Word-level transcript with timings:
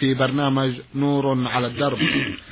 في 0.00 0.14
برنامج 0.14 0.72
نور 0.94 1.48
على 1.48 1.66
الدرب. 1.66 1.98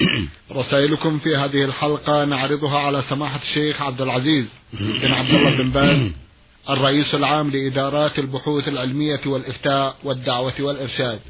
رسائلكم 0.53 1.19
في 1.19 1.37
هذه 1.37 1.65
الحلقة 1.65 2.25
نعرضها 2.25 2.79
على 2.79 3.05
سماحة 3.11 3.41
الشيخ 3.43 3.83
عبد 3.83 4.01
العزيز 4.01 4.47
بن 4.81 5.13
عبد 5.13 5.31
الله 5.31 5.51
بن 5.51 5.71
باز 5.71 6.11
الرئيس 6.75 7.15
العام 7.15 7.51
لإدارات 7.51 8.19
البحوث 8.19 8.69
العلمية 8.69 9.21
والإفتاء 9.27 9.97
والدعوة 10.05 10.55
والإرشاد. 10.61 11.21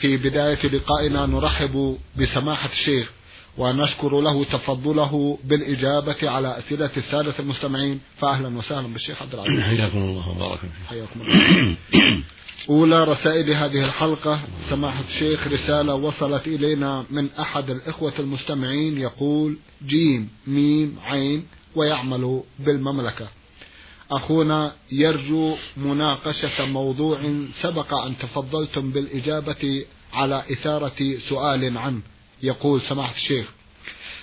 في 0.00 0.16
بداية 0.16 0.66
لقائنا 0.66 1.26
نرحب 1.26 1.98
بسماحة 2.16 2.70
الشيخ 2.72 3.10
ونشكر 3.58 4.20
له 4.20 4.44
تفضله 4.44 5.38
بالإجابة 5.44 6.30
على 6.30 6.58
أسئلة 6.58 6.90
السادة 6.96 7.34
المستمعين. 7.38 8.00
فأهلا 8.20 8.58
وسهلا 8.58 8.86
بالشيخ 8.86 9.22
عبد 9.22 9.34
العزيز. 9.34 9.60
حياكم 9.60 9.98
الله 9.98 10.28
وبارك 10.28 10.60
حياكم 10.88 11.20
الله. 11.20 11.76
أولى 12.70 13.04
رسائل 13.04 13.50
هذه 13.50 13.84
الحلقة 13.84 14.40
سماحة 14.70 15.04
الشيخ 15.04 15.46
رسالة 15.46 15.94
وصلت 15.94 16.46
إلينا 16.46 17.04
من 17.10 17.30
أحد 17.30 17.70
الإخوة 17.70 18.12
المستمعين 18.18 18.98
يقول 18.98 19.56
جيم 19.86 20.28
ميم 20.46 20.96
عين 21.04 21.46
ويعمل 21.74 22.42
بالمملكة. 22.58 23.28
أخونا 24.12 24.72
يرجو 24.92 25.56
مناقشة 25.76 26.66
موضوع 26.66 27.18
سبق 27.60 27.94
أن 27.94 28.18
تفضلتم 28.18 28.90
بالإجابة 28.90 29.84
على 30.12 30.42
إثارة 30.52 31.18
سؤال 31.28 31.78
عنه. 31.78 32.00
يقول 32.42 32.80
سماحة 32.80 33.14
الشيخ 33.14 33.46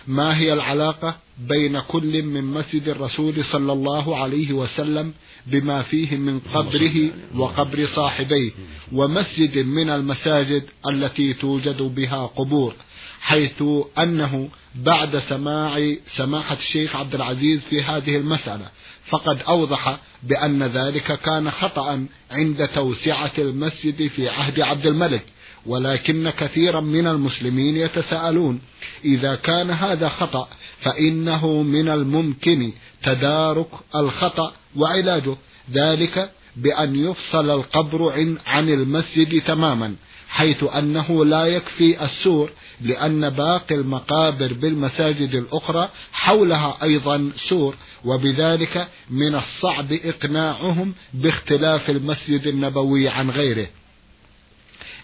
ما 0.07 0.37
هي 0.37 0.53
العلاقة 0.53 1.15
بين 1.39 1.79
كل 1.79 2.23
من 2.23 2.43
مسجد 2.43 2.89
الرسول 2.89 3.45
صلى 3.45 3.73
الله 3.73 4.17
عليه 4.17 4.53
وسلم 4.53 5.13
بما 5.47 5.81
فيه 5.81 6.17
من 6.17 6.39
قبره 6.53 7.11
وقبر 7.35 7.87
صاحبيه 7.95 8.51
ومسجد 8.91 9.57
من 9.57 9.89
المساجد 9.89 10.63
التي 10.89 11.33
توجد 11.33 11.81
بها 11.81 12.25
قبور 12.25 12.73
حيث 13.21 13.63
أنه 13.99 14.49
بعد 14.75 15.19
سماع 15.29 15.95
سماحة 16.15 16.57
الشيخ 16.59 16.95
عبد 16.95 17.15
العزيز 17.15 17.59
في 17.69 17.83
هذه 17.83 18.17
المسألة 18.17 18.65
فقد 19.09 19.41
أوضح 19.47 19.99
بأن 20.23 20.63
ذلك 20.63 21.19
كان 21.21 21.51
خطأ 21.51 22.05
عند 22.31 22.67
توسعة 22.67 23.31
المسجد 23.37 24.07
في 24.07 24.29
عهد 24.29 24.59
عبد 24.59 24.87
الملك. 24.87 25.23
ولكن 25.65 26.29
كثيرا 26.29 26.79
من 26.79 27.07
المسلمين 27.07 27.77
يتساءلون 27.77 28.61
إذا 29.05 29.35
كان 29.35 29.71
هذا 29.71 30.09
خطأ 30.09 30.47
فإنه 30.81 31.61
من 31.61 31.89
الممكن 31.89 32.71
تدارك 33.03 33.67
الخطأ 33.95 34.53
وعلاجه. 34.75 35.35
ذلك 35.73 36.31
بأن 36.55 36.95
يفصل 36.95 37.49
القبر 37.49 38.13
عن 38.45 38.69
المسجد 38.69 39.41
تماما 39.41 39.95
حيث 40.29 40.63
أنه 40.63 41.25
لا 41.25 41.45
يكفي 41.45 42.05
السور 42.05 42.49
لأن 42.81 43.29
باقي 43.29 43.75
المقابر 43.75 44.53
بالمساجد 44.53 45.35
الأخرى 45.35 45.89
حولها 46.13 46.77
أيضا 46.83 47.31
سور 47.49 47.75
وبذلك 48.05 48.87
من 49.09 49.35
الصعب 49.35 49.91
إقناعهم 49.91 50.93
باختلاف 51.13 51.89
المسجد 51.89 52.47
النبوي 52.47 53.09
عن 53.09 53.29
غيره. 53.29 53.67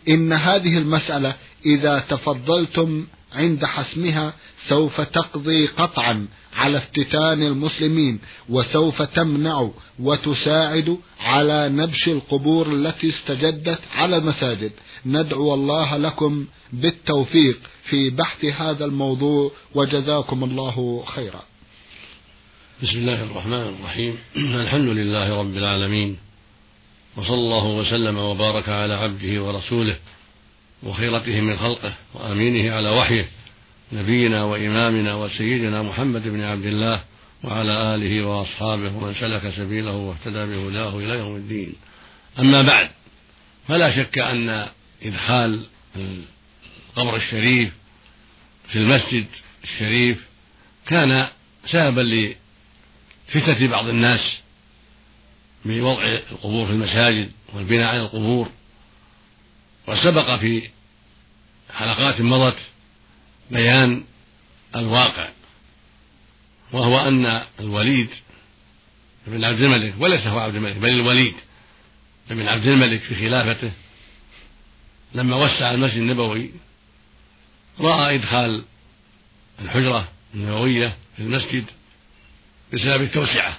إن 0.09 0.33
هذه 0.33 0.77
المسألة 0.77 1.35
إذا 1.65 1.99
تفضلتم 1.99 3.07
عند 3.33 3.65
حسمها 3.65 4.33
سوف 4.67 5.01
تقضي 5.01 5.67
قطعا 5.67 6.27
على 6.53 6.77
افتتان 6.77 7.43
المسلمين 7.43 8.19
وسوف 8.49 9.01
تمنع 9.01 9.69
وتساعد 9.99 10.97
على 11.19 11.69
نبش 11.69 12.07
القبور 12.07 12.73
التي 12.73 13.09
استجدت 13.09 13.79
على 13.95 14.17
المساجد. 14.17 14.71
ندعو 15.05 15.53
الله 15.53 15.97
لكم 15.97 16.45
بالتوفيق 16.73 17.59
في 17.89 18.09
بحث 18.09 18.45
هذا 18.45 18.85
الموضوع 18.85 19.51
وجزاكم 19.75 20.43
الله 20.43 21.03
خيرا. 21.05 21.41
بسم 22.83 22.97
الله 22.97 23.23
الرحمن 23.23 23.73
الرحيم. 23.73 24.17
الحمد 24.63 24.87
لله 24.87 25.39
رب 25.39 25.57
العالمين. 25.57 26.26
وصلى 27.17 27.35
الله 27.35 27.65
وسلم 27.65 28.17
وبارك 28.17 28.69
على 28.69 28.93
عبده 28.93 29.43
ورسوله 29.43 29.95
وخيرته 30.83 31.41
من 31.41 31.57
خلقه 31.57 31.93
وأمينه 32.13 32.75
على 32.75 32.89
وحيه 32.89 33.29
نبينا 33.93 34.43
وإمامنا 34.43 35.13
وسيدنا 35.13 35.81
محمد 35.81 36.27
بن 36.27 36.43
عبد 36.43 36.65
الله 36.65 37.03
وعلى 37.43 37.95
آله 37.95 38.25
وأصحابه 38.25 38.95
ومن 38.97 39.15
سلك 39.19 39.53
سبيله 39.57 39.95
واهتدى 39.95 40.45
بهداه 40.45 40.97
إلى 40.97 41.17
يوم 41.17 41.35
الدين. 41.35 41.73
أما 42.39 42.61
بعد 42.61 42.89
فلا 43.67 43.95
شك 43.95 44.17
أن 44.17 44.67
إدخال 45.03 45.65
القبر 45.95 47.15
الشريف 47.15 47.73
في 48.69 48.75
المسجد 48.75 49.25
الشريف 49.63 50.27
كان 50.87 51.27
سببا 51.65 52.35
لفتنة 53.35 53.67
بعض 53.67 53.87
الناس. 53.87 54.37
بوضع 55.65 56.03
القبور 56.03 56.65
في 56.65 56.71
المساجد 56.71 57.31
والبناء 57.53 57.87
على 57.87 58.01
القبور. 58.01 58.49
وسبق 59.87 60.35
في 60.35 60.69
حلقات 61.73 62.21
مضت 62.21 62.57
بيان 63.51 64.03
الواقع 64.75 65.29
وهو 66.71 66.99
أن 66.99 67.41
الوليد 67.59 68.09
بن 69.27 69.43
عبد 69.43 69.61
الملك 69.61 69.93
وليس 69.99 70.27
هو 70.27 70.39
عبد 70.39 70.55
الملك 70.55 70.75
بل 70.75 70.89
الوليد 70.89 71.35
بن 72.29 72.47
عبد 72.47 72.65
الملك 72.65 73.01
في 73.01 73.15
خلافته 73.15 73.71
لما 75.13 75.35
وسع 75.35 75.71
المسجد 75.71 75.97
النبوي 75.97 76.51
رأى 77.79 78.15
إدخال 78.15 78.63
الحجرة 79.59 80.11
النبوية 80.33 80.97
في 81.15 81.21
المسجد 81.23 81.65
بسبب 82.73 83.01
التوسعة. 83.01 83.57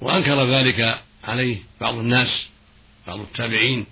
وأنكر 0.00 0.50
ذلك 0.50 1.02
عليه 1.24 1.58
بعض 1.80 1.94
الناس 1.94 2.46
بعض 3.06 3.20
التابعين. 3.20 3.86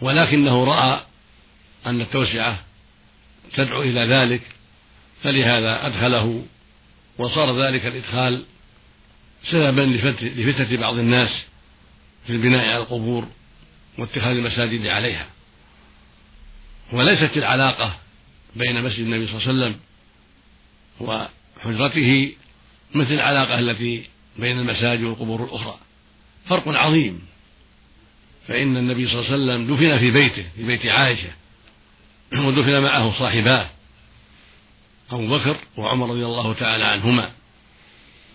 ولكنه 0.00 0.64
رأى 0.64 1.04
أن 1.86 2.00
التوسعة 2.00 2.64
تدعو 3.54 3.82
إلى 3.82 4.00
ذلك 4.00 4.42
فلهذا 5.22 5.86
أدخله 5.86 6.44
وصار 7.18 7.62
ذلك 7.62 7.86
الإدخال 7.86 8.44
سببا 9.50 9.82
لفتنة 9.82 10.76
بعض 10.80 10.98
الناس 10.98 11.30
في 12.26 12.32
البناء 12.32 12.68
على 12.68 12.78
القبور 12.78 13.28
واتخاذ 13.98 14.36
المساجد 14.36 14.86
عليها. 14.86 15.26
وليست 16.92 17.36
العلاقة 17.36 17.98
بين 18.56 18.82
مسجد 18.82 19.00
النبي 19.00 19.26
صلى 19.26 19.36
الله 19.36 19.48
عليه 19.48 19.58
وسلم 19.58 19.80
وحجرته 21.00 22.32
مثل 22.94 23.12
العلاقة 23.12 23.58
التي 23.58 24.04
بين 24.38 24.58
المساجد 24.58 25.02
والقبور 25.02 25.44
الأخرى. 25.44 25.78
فرق 26.46 26.68
عظيم. 26.68 27.22
فإن 28.48 28.76
النبي 28.76 29.06
صلى 29.06 29.20
الله 29.20 29.32
عليه 29.32 29.44
وسلم 29.44 29.74
دفن 29.74 29.98
في 29.98 30.10
بيته 30.10 30.44
في 30.56 30.62
بيت 30.62 30.86
عائشة 30.86 31.30
ودفن 32.32 32.82
معه 32.82 33.18
صاحباه 33.18 33.66
أبو 35.10 35.38
بكر 35.38 35.56
وعمر 35.76 36.10
رضي 36.10 36.24
الله 36.24 36.52
تعالى 36.52 36.84
عنهما. 36.84 37.30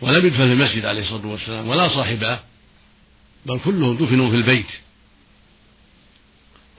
ولم 0.01 0.25
يدفن 0.25 0.37
في 0.37 0.53
المسجد 0.53 0.85
عليه 0.85 1.01
الصلاة 1.01 1.27
والسلام 1.27 1.67
ولا 1.67 1.87
صاحباه 1.87 2.39
بل 3.45 3.59
كلهم 3.59 3.97
دفنوا 3.97 4.29
في 4.29 4.35
البيت. 4.35 4.69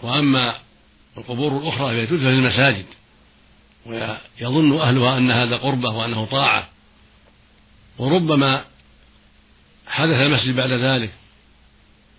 وأما 0.03 0.57
القبور 1.17 1.59
الأخرى 1.59 1.89
فهي 1.89 2.07
تدفن 2.07 2.23
في 2.23 2.29
المساجد 2.29 2.87
ويظن 3.87 4.79
أهلها 4.79 5.19
أن 5.19 5.31
هذا 5.31 5.57
قربة 5.57 5.89
وأنه 5.91 6.25
طاعة. 6.25 6.69
وربما 7.99 8.65
حدث 9.87 10.15
المسجد 10.15 10.57
بعد 10.57 10.71
ذلك 10.71 11.11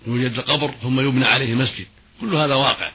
يوجد 0.08 0.40
قبر 0.40 0.74
ثم 0.82 1.00
يبنى 1.00 1.26
عليه 1.26 1.54
مسجد 1.54 1.88
كل 2.22 2.36
هذا 2.36 2.56
واقع. 2.56 2.92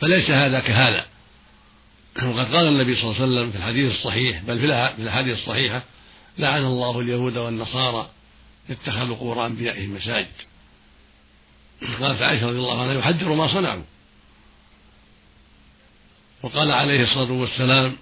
فليس 0.00 0.30
هذا 0.30 0.60
كهذا. 0.60 1.06
وقد 2.16 2.54
قال 2.54 2.66
النبي 2.66 2.94
صلى 2.94 3.04
الله 3.04 3.22
عليه 3.22 3.32
وسلم 3.32 3.50
في 3.50 3.58
الحديث 3.58 3.92
الصحيح 3.92 4.42
بل 4.42 4.58
في 4.58 4.64
الأحاديث 5.02 5.38
الصحيحة 5.38 5.82
لعن 6.38 6.64
الله 6.64 7.00
اليهود 7.00 7.36
والنصارى 7.36 8.10
اتخذوا 8.70 9.16
قبور 9.16 9.46
أنبيائهم 9.46 9.94
مساجد. 9.94 10.26
قالت 12.00 12.22
عائشة 12.22 12.46
رضي 12.46 12.58
الله 12.58 12.82
عنها 12.82 12.94
يحذر 12.94 13.32
ما 13.34 13.48
صنعوا. 13.48 13.82
وقال 16.42 16.72
عليه 16.72 17.02
الصلاة 17.02 17.32
والسلام 17.32 17.96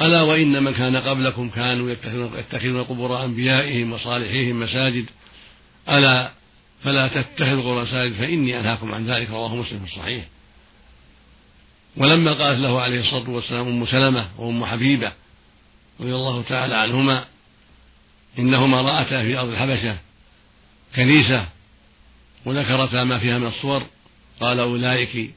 ألا 0.00 0.22
وإن 0.22 0.62
من 0.62 0.74
كان 0.74 0.96
قبلكم 0.96 1.48
كانوا 1.48 1.90
يتخذون 2.38 2.82
قبور 2.82 3.24
أنبيائهم 3.24 3.92
وصالحيهم 3.92 4.60
مساجد. 4.60 5.06
ألا 5.88 6.32
فلا 6.84 7.08
تتخذوا 7.08 7.60
قبور 7.60 7.82
مساجد 7.82 8.12
فإني 8.12 8.60
أنهاكم 8.60 8.94
عن 8.94 9.10
ذلك 9.10 9.30
رواه 9.30 9.56
مسلم 9.56 9.78
في 9.78 9.84
الصحيح. 9.84 10.24
ولما 11.96 12.32
قالت 12.32 12.60
له 12.60 12.80
عليه 12.80 13.00
الصلاة 13.00 13.30
والسلام 13.30 13.68
أم 13.68 13.86
سلمة 13.86 14.28
وأم 14.38 14.64
حبيبة 14.64 15.12
رضي 16.00 16.14
الله 16.14 16.42
تعالى 16.42 16.74
عنهما 16.74 17.24
إنهما 18.38 18.82
رأتا 18.82 19.22
في 19.22 19.38
أرض 19.38 19.48
الحبشة 19.48 19.96
كنيسة 20.96 21.46
وذكرتا 22.44 23.04
ما 23.04 23.18
فيها 23.18 23.38
من 23.38 23.46
الصور. 23.46 23.82
قال 24.40 24.60
أولئك 24.60 25.30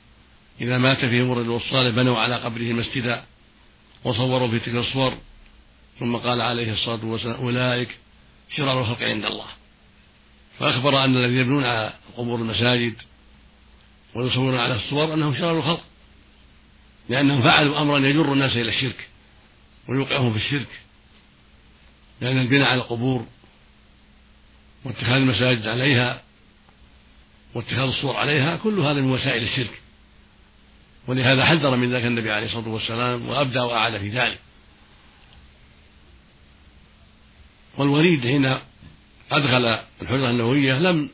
إذا 0.62 0.78
مات 0.78 1.06
فيهم 1.06 1.32
الرجل 1.32 1.56
الصالح 1.56 1.96
بنوا 1.96 2.18
على 2.20 2.36
قبره 2.36 2.74
مسجدا. 2.74 3.24
وصوروا 4.08 4.48
في 4.48 4.60
تلك 4.60 4.76
الصور 4.76 5.18
ثم 6.00 6.16
قال 6.16 6.42
عليه 6.42 6.74
الصلاة 6.74 7.06
والسلام 7.06 7.36
أولئك 7.36 7.90
شرار 8.56 8.82
الخلق 8.82 9.02
عند 9.02 9.26
الله. 9.26 9.46
فأخبر 10.60 11.04
أن 11.04 11.18
الذين 11.18 11.38
يبنون 11.42 11.64
على 11.64 11.94
قبور 12.18 12.40
المساجد 12.40 12.94
ويصورون 14.16 14.60
على 14.60 14.76
الصور 14.76 15.14
أنهم 15.14 15.36
شرار 15.36 15.58
الخلق 15.58 15.84
لأنهم 17.10 17.42
فعلوا 17.42 17.82
أمرا 17.82 18.00
يجر 18.00 18.34
الناس 18.34 18.52
إلى 18.58 18.70
الشرك 18.70 19.08
ويوقعهم 19.88 20.34
في 20.34 20.38
الشرك 20.38 20.82
لأن 22.22 22.38
البناء 22.40 22.68
على 22.68 22.82
القبور 22.82 23.26
واتخاذ 24.86 25.16
المساجد 25.16 25.68
عليها 25.68 26.24
واتخاذ 27.54 27.88
الصور 27.88 28.16
عليها 28.16 28.58
كل 28.58 28.80
هذا 28.80 29.02
من 29.02 29.12
وسائل 29.12 29.44
الشرك. 29.44 29.82
ولهذا 31.08 31.46
حذر 31.46 31.76
من 31.76 31.94
ذلك 31.94 32.06
النبي 32.06 32.32
عليه 32.32 32.46
الصلاة 32.46 32.68
والسلام 32.68 33.30
وأبدى 33.30 33.60
وأعاد 33.60 33.98
في 33.98 34.10
ذلك. 34.10 34.40
والوليد 37.78 38.22
حين 38.22 38.58
أدخل 39.32 39.80
الحجرة 40.02 40.30
النووية 40.30 40.80
لم 40.80 41.10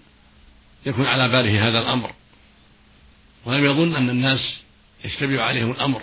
يكن 0.85 1.05
على 1.05 1.29
باله 1.29 1.67
هذا 1.67 1.79
الأمر 1.79 2.13
ولم 3.45 3.65
يظن 3.65 3.95
أن 3.95 4.09
الناس 4.09 4.59
يشتبه 5.05 5.41
عليهم 5.41 5.71
الأمر 5.71 6.01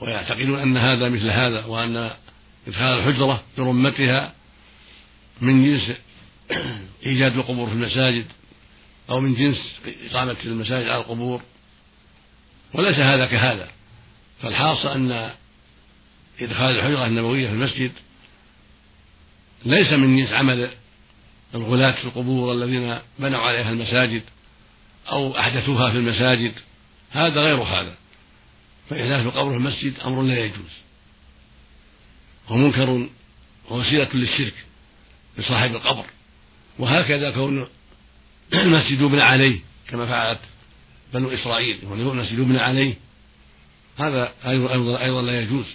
ويعتقدون 0.00 0.58
أن 0.58 0.76
هذا 0.76 1.08
مثل 1.08 1.30
هذا 1.30 1.64
وأن 1.64 2.10
إدخال 2.66 2.98
الحجرة 2.98 3.42
برمتها 3.58 4.34
من 5.40 5.64
جنس 5.64 5.92
إيجاد 7.06 7.36
القبور 7.36 7.66
في 7.66 7.72
المساجد 7.72 8.26
أو 9.10 9.20
من 9.20 9.34
جنس 9.34 9.80
إقامة 10.10 10.36
المساجد 10.44 10.88
على 10.88 11.00
القبور. 11.00 11.42
وليس 12.74 12.98
هذا 12.98 13.26
كهذا. 13.26 13.68
فالحاصل 14.42 14.88
أن 14.88 15.30
إدخال 16.40 16.76
الحجرة 16.76 17.06
النبوية 17.06 17.46
في 17.46 17.52
المسجد 17.52 17.92
ليس 19.64 19.92
من 19.92 20.16
جنس 20.16 20.32
عمل 20.32 20.70
الغلاة 21.54 21.92
في 21.92 22.04
القبور 22.04 22.52
الذين 22.52 22.98
بنوا 23.18 23.40
عليها 23.40 23.70
المساجد 23.70 24.22
أو 25.08 25.38
أحدثوها 25.38 25.90
في 25.90 25.96
المساجد. 25.96 26.52
هذا 27.10 27.40
غير 27.40 27.62
هذا. 27.62 27.94
فإحداث 28.90 29.26
القبر 29.26 29.50
في 29.50 29.56
المسجد 29.56 30.00
أمر 30.04 30.22
لا 30.22 30.44
يجوز. 30.44 30.72
ومنكر 32.50 33.08
ووسيلة 33.70 34.08
للشرك 34.14 34.54
لصاحب 35.38 35.74
القبر. 35.74 36.04
وهكذا 36.78 37.30
كون 37.30 37.66
المسجد 38.54 39.00
يبنى 39.00 39.22
عليه 39.22 39.60
كما 39.88 40.06
فعلت 40.06 40.40
بنو 41.14 41.30
إسرائيل 41.30 41.78
والمسجد 41.84 42.38
يبنى 42.38 42.58
عليه. 42.58 42.94
هذا 43.98 44.32
أيضا, 44.46 45.02
أيضا 45.02 45.22
لا 45.22 45.40
يجوز. 45.40 45.66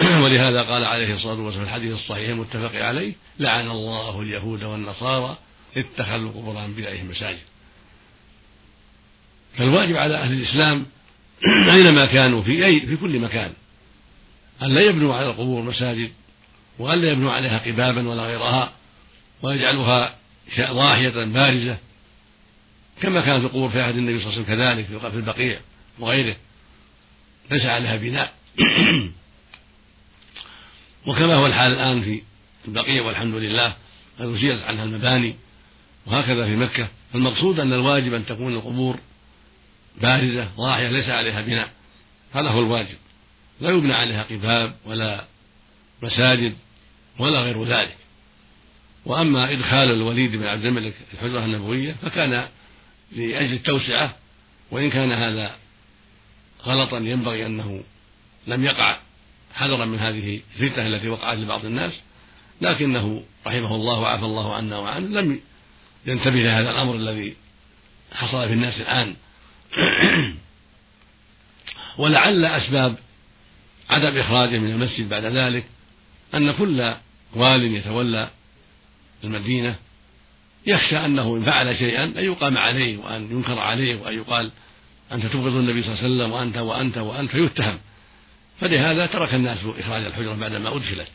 ولهذا 0.22 0.62
قال 0.62 0.84
عليه 0.84 1.14
الصلاة 1.14 1.40
والسلام 1.40 1.64
في 1.64 1.70
الحديث 1.70 1.94
الصحيح 1.94 2.28
المتفق 2.28 2.84
عليه 2.84 3.12
لعن 3.38 3.70
الله 3.70 4.22
اليهود 4.22 4.64
والنصارى 4.64 5.36
اتخذوا 5.76 6.30
قبور 6.30 6.64
أنبيائهم 6.64 7.10
مساجد. 7.10 7.38
فالواجب 9.58 9.96
على 9.96 10.16
أهل 10.16 10.32
الإسلام 10.32 10.86
أينما 11.74 12.06
كانوا 12.06 12.42
في 12.42 12.66
أي 12.66 12.80
في 12.80 12.96
كل 12.96 13.18
مكان 13.18 13.52
أن 14.62 14.74
لا 14.74 14.80
يبنوا 14.80 15.14
على 15.14 15.26
القبور 15.26 15.62
مساجد 15.62 16.10
وأن 16.78 16.98
لا 16.98 17.10
يبنوا 17.10 17.32
عليها 17.32 17.58
قبابا 17.58 18.08
ولا 18.08 18.22
غيرها 18.22 18.72
ويجعلوها 19.42 20.14
ضاحية 20.60 21.24
بارزة 21.24 21.78
كما 23.00 23.20
كان 23.20 23.40
في 23.40 23.46
القبور 23.46 23.70
في 23.70 23.80
عهد 23.80 23.96
النبي 23.96 24.20
صلى 24.20 24.32
الله 24.32 24.34
عليه 24.34 24.42
وسلم 24.42 24.86
كذلك 24.86 25.10
في 25.10 25.16
البقيع 25.16 25.60
وغيره. 25.98 26.36
ليس 27.50 27.66
عليها 27.66 27.96
بناء. 27.96 28.32
وكما 31.06 31.34
هو 31.34 31.46
الحال 31.46 31.72
الآن 31.72 32.02
في 32.02 32.22
البقيع 32.68 33.02
والحمد 33.02 33.34
لله 33.34 33.76
قد 34.18 34.26
أزيلت 34.26 34.62
عنها 34.62 34.84
المباني 34.84 35.34
وهكذا 36.06 36.44
في 36.44 36.56
مكة. 36.56 36.88
فالمقصود 37.12 37.60
أن 37.60 37.72
الواجب 37.72 38.14
أن 38.14 38.26
تكون 38.26 38.54
القبور 38.54 38.98
بارزة 40.00 40.48
ضاحية 40.56 40.88
ليس 40.88 41.08
عليها 41.08 41.40
بناء. 41.40 41.70
هذا 42.32 42.48
هو 42.48 42.60
الواجب. 42.60 42.96
لا 43.60 43.70
يبنى 43.70 43.94
عليها 43.94 44.22
قباب 44.22 44.74
ولا 44.86 45.24
مساجد 46.02 46.54
ولا 47.18 47.40
غير 47.40 47.64
ذلك. 47.64 47.96
وأما 49.06 49.52
إدخال 49.52 49.90
الوليد 49.90 50.36
بن 50.36 50.46
عبد 50.46 50.64
الملك 50.64 50.94
الحجرة 51.14 51.44
النبوية 51.44 51.96
فكان 52.02 52.48
لأجل 53.12 53.52
التوسعة 53.52 54.16
وإن 54.70 54.90
كان 54.90 55.12
هذا 55.12 55.56
غلطا 56.66 56.98
ينبغي 56.98 57.46
أنه 57.46 57.82
لم 58.46 58.64
يقع 58.64 58.98
حذرا 59.54 59.84
من 59.84 59.98
هذه 59.98 60.40
الفتنة 60.60 60.86
التي 60.86 61.08
وقعت 61.08 61.38
لبعض 61.38 61.64
الناس 61.64 61.92
لكنه 62.60 63.22
رحمه 63.46 63.74
الله 63.74 64.00
وعفى 64.00 64.24
الله 64.24 64.54
عنا 64.54 64.78
وعنه 64.78 65.20
لم 65.20 65.40
ينتبه 66.06 66.40
لهذا 66.40 66.70
الأمر 66.70 66.96
الذي 66.96 67.36
حصل 68.12 68.48
في 68.48 68.54
الناس 68.54 68.80
الآن. 68.80 69.14
ولعل 71.98 72.44
أسباب 72.44 72.96
عدم 73.90 74.18
إخراجه 74.18 74.58
من 74.58 74.70
المسجد 74.70 75.08
بعد 75.08 75.24
ذلك 75.24 75.64
أن 76.34 76.52
كل 76.52 76.94
وال 77.34 77.62
يتولى 77.62 78.30
المدينة 79.24 79.76
يخشى 80.66 80.96
أنه 80.96 81.36
إن 81.36 81.44
فعل 81.44 81.76
شيئا 81.78 82.04
أن 82.04 82.24
يقام 82.24 82.58
عليه 82.58 82.96
وأن 82.98 83.30
ينكر 83.30 83.58
عليه 83.58 83.96
وأن 83.96 84.14
يقال 84.14 84.50
أنت 85.12 85.26
تبغض 85.26 85.56
النبي 85.56 85.82
صلى 85.82 85.92
الله 85.92 86.04
عليه 86.04 86.14
وسلم 86.14 86.32
وأنت 86.32 86.56
وأنت 86.56 86.98
وأنت 86.98 87.30
فيتهم. 87.30 87.78
فلهذا 88.60 89.06
ترك 89.06 89.34
الناس 89.34 89.58
إخراج 89.78 90.04
الحجرة 90.04 90.34
بعدما 90.34 90.76
أدخلت. 90.76 91.08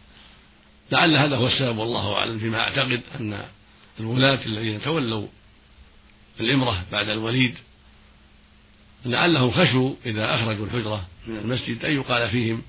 لعل 0.91 1.15
هذا 1.15 1.36
هو 1.36 1.48
السبب 1.48 1.77
والله 1.77 2.13
أعلم 2.13 2.39
فيما 2.39 2.60
أعتقد 2.60 3.01
أن 3.20 3.46
الولاة 4.00 4.39
الذين 4.46 4.81
تولوا 4.81 5.27
الإمرة 6.39 6.84
بعد 6.91 7.10
الوليد 7.10 7.55
لعلهم 9.05 9.51
خشوا 9.51 9.93
إذا 10.05 10.36
أخرجوا 10.36 10.65
الحجرة 10.65 11.08
من 11.27 11.38
المسجد 11.38 11.86
أن 11.86 11.96
يقال 11.96 12.29
فيهم 12.29 12.62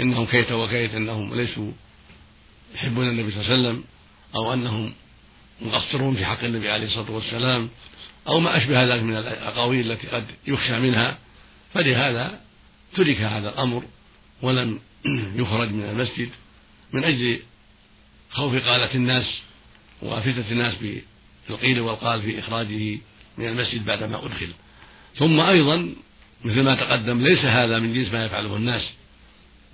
إنهم 0.00 0.26
كيت 0.26 0.52
وكيت 0.52 0.94
أنهم 0.94 1.34
ليسوا 1.34 1.72
يحبون 2.74 3.08
النبي 3.08 3.30
صلى 3.30 3.40
الله 3.40 3.52
عليه 3.52 3.60
وسلم 3.60 3.84
أو 4.36 4.52
أنهم 4.52 4.92
مقصرون 5.60 6.16
في 6.16 6.24
حق 6.24 6.44
النبي 6.44 6.70
عليه 6.70 6.86
الصلاة 6.86 7.10
والسلام 7.10 7.68
أو 8.28 8.40
ما 8.40 8.56
أشبه 8.56 8.84
ذلك 8.84 9.02
من 9.02 9.16
الأقاويل 9.16 9.92
التي 9.92 10.06
قد 10.06 10.24
يخشى 10.46 10.80
منها 10.80 11.18
فلهذا 11.74 12.40
ترك 12.94 13.20
هذا 13.20 13.48
الأمر 13.48 13.84
ولم 14.42 14.80
يخرج 15.40 15.70
من 15.70 15.84
المسجد 15.84 16.28
من 16.92 17.04
أجل 17.04 17.38
خوف 18.30 18.54
قالة 18.54 18.94
الناس 18.94 19.38
وفتنة 20.02 20.44
الناس 20.50 20.74
بالقيل 21.48 21.80
والقال 21.80 22.22
في 22.22 22.38
إخراجه 22.38 22.98
من 23.38 23.48
المسجد 23.48 23.84
بعدما 23.84 24.24
أدخل. 24.26 24.48
ثم 25.16 25.40
أيضا 25.40 25.94
مثل 26.44 26.60
ما 26.60 26.74
تقدم 26.74 27.22
ليس 27.22 27.44
هذا 27.44 27.78
من 27.78 27.94
جنس 27.94 28.12
ما 28.12 28.24
يفعله 28.24 28.56
الناس 28.56 28.90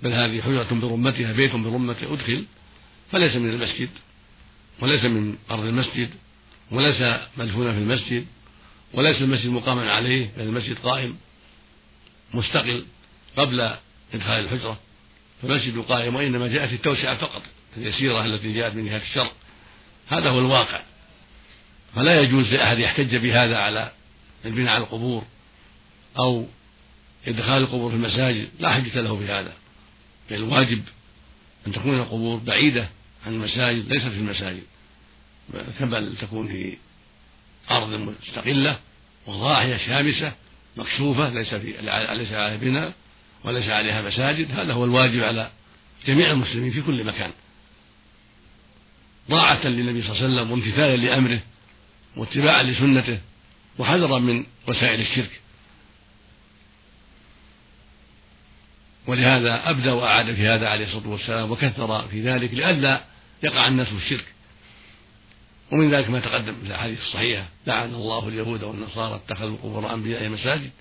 بل 0.03 0.13
هذه 0.13 0.41
حجرة 0.41 0.67
برمتها 0.71 1.31
بيت 1.31 1.55
برمته 1.55 2.13
أدخل 2.13 2.45
فليس 3.11 3.35
من 3.35 3.49
المسجد. 3.49 3.89
وليس 4.81 5.05
من 5.05 5.35
أرض 5.51 5.65
المسجد 5.65 6.09
وليس 6.71 7.19
مدفونا 7.37 7.73
في 7.73 7.79
المسجد 7.79 8.25
وليس 8.93 9.21
المسجد 9.21 9.49
مقاما 9.49 9.91
عليه 9.91 10.29
بل 10.37 10.43
المسجد 10.43 10.77
قائم 10.77 11.17
مستقل 12.33 12.85
قبل 13.37 13.75
إدخال 14.13 14.43
الحجرة. 14.43 14.79
فالمسجد 15.41 15.77
قائم 15.77 16.15
وإنما 16.15 16.47
جاءت 16.47 16.73
التوسعة 16.73 17.17
فقط 17.17 17.41
اليسيرة 17.77 18.25
التي 18.25 18.53
جاءت 18.53 18.75
من 18.75 18.85
جهة 18.85 18.97
الشرق. 18.97 19.33
هذا 20.07 20.29
هو 20.29 20.39
الواقع. 20.39 20.81
فلا 21.95 22.21
يجوز 22.21 22.53
لأحد 22.53 22.79
يحتج 22.79 23.15
بهذا 23.15 23.57
على 23.57 23.91
البناء 24.45 24.73
على 24.73 24.83
القبور 24.83 25.23
أو 26.19 26.47
إدخال 27.27 27.63
القبور 27.63 27.89
في 27.89 27.95
المساجد. 27.95 28.49
لا 28.59 28.73
حجة 28.73 29.01
له 29.01 29.15
بهذا 29.15 29.53
بل 30.29 30.35
الواجب 30.35 30.83
أن 31.67 31.71
تكون 31.71 31.99
القبور 31.99 32.37
بعيدة 32.37 32.89
عن 33.25 33.33
المساجد 33.33 33.93
ليست 33.93 34.07
في 34.07 34.17
المساجد. 34.17 34.63
بل 35.81 36.17
تكون 36.17 36.47
في 36.47 36.77
أرض 37.71 37.89
مستقلة 37.89 38.79
وضاحية 39.27 39.77
شامسة 39.77 40.33
مكشوفة 40.77 41.29
ليس 41.29 41.53
في 41.55 41.73
ليس 41.81 42.31
عليها 42.31 42.55
بناء 42.55 42.93
وليس 43.43 43.69
عليها 43.69 44.01
مساجد. 44.01 44.51
هذا 44.51 44.73
هو 44.73 44.85
الواجب 44.85 45.23
على 45.23 45.51
جميع 46.07 46.31
المسلمين 46.31 46.71
في 46.71 46.81
كل 46.81 47.03
مكان. 47.03 47.31
طاعة 49.29 49.67
للنبي 49.67 50.01
صلى 50.01 50.11
الله 50.11 50.23
عليه 50.23 50.33
وسلم 50.33 50.51
وامتثالا 50.51 50.95
لأمره 50.95 51.39
واتباعا 52.15 52.63
لسنته 52.63 53.19
وحذرا 53.77 54.19
من 54.19 54.45
وسائل 54.67 55.01
الشرك. 55.01 55.41
ولهذا 59.07 59.69
أبدى 59.69 59.89
وأعاد 59.89 60.35
في 60.35 60.47
هذا 60.47 60.67
عليه 60.67 60.85
الصلاة 60.85 61.09
والسلام 61.09 61.51
وكثر 61.51 62.07
في 62.07 62.21
ذلك 62.21 62.53
لئلا 62.53 63.01
يقع 63.43 63.67
الناس 63.67 63.87
في 63.87 63.97
الشرك. 63.97 64.25
ومن 65.71 65.91
ذلك 65.91 66.09
ما 66.09 66.19
تقدم 66.19 66.55
في 66.55 66.67
الأحاديث 66.67 67.01
الصحيحة. 67.01 67.45
لعن 67.67 67.93
الله 67.93 68.27
اليهود 68.27 68.63
والنصارى 68.63 69.15
اتخذوا 69.15 69.57
قبور 69.57 69.93
أنبياء 69.93 70.29
مساجد. 70.29 70.71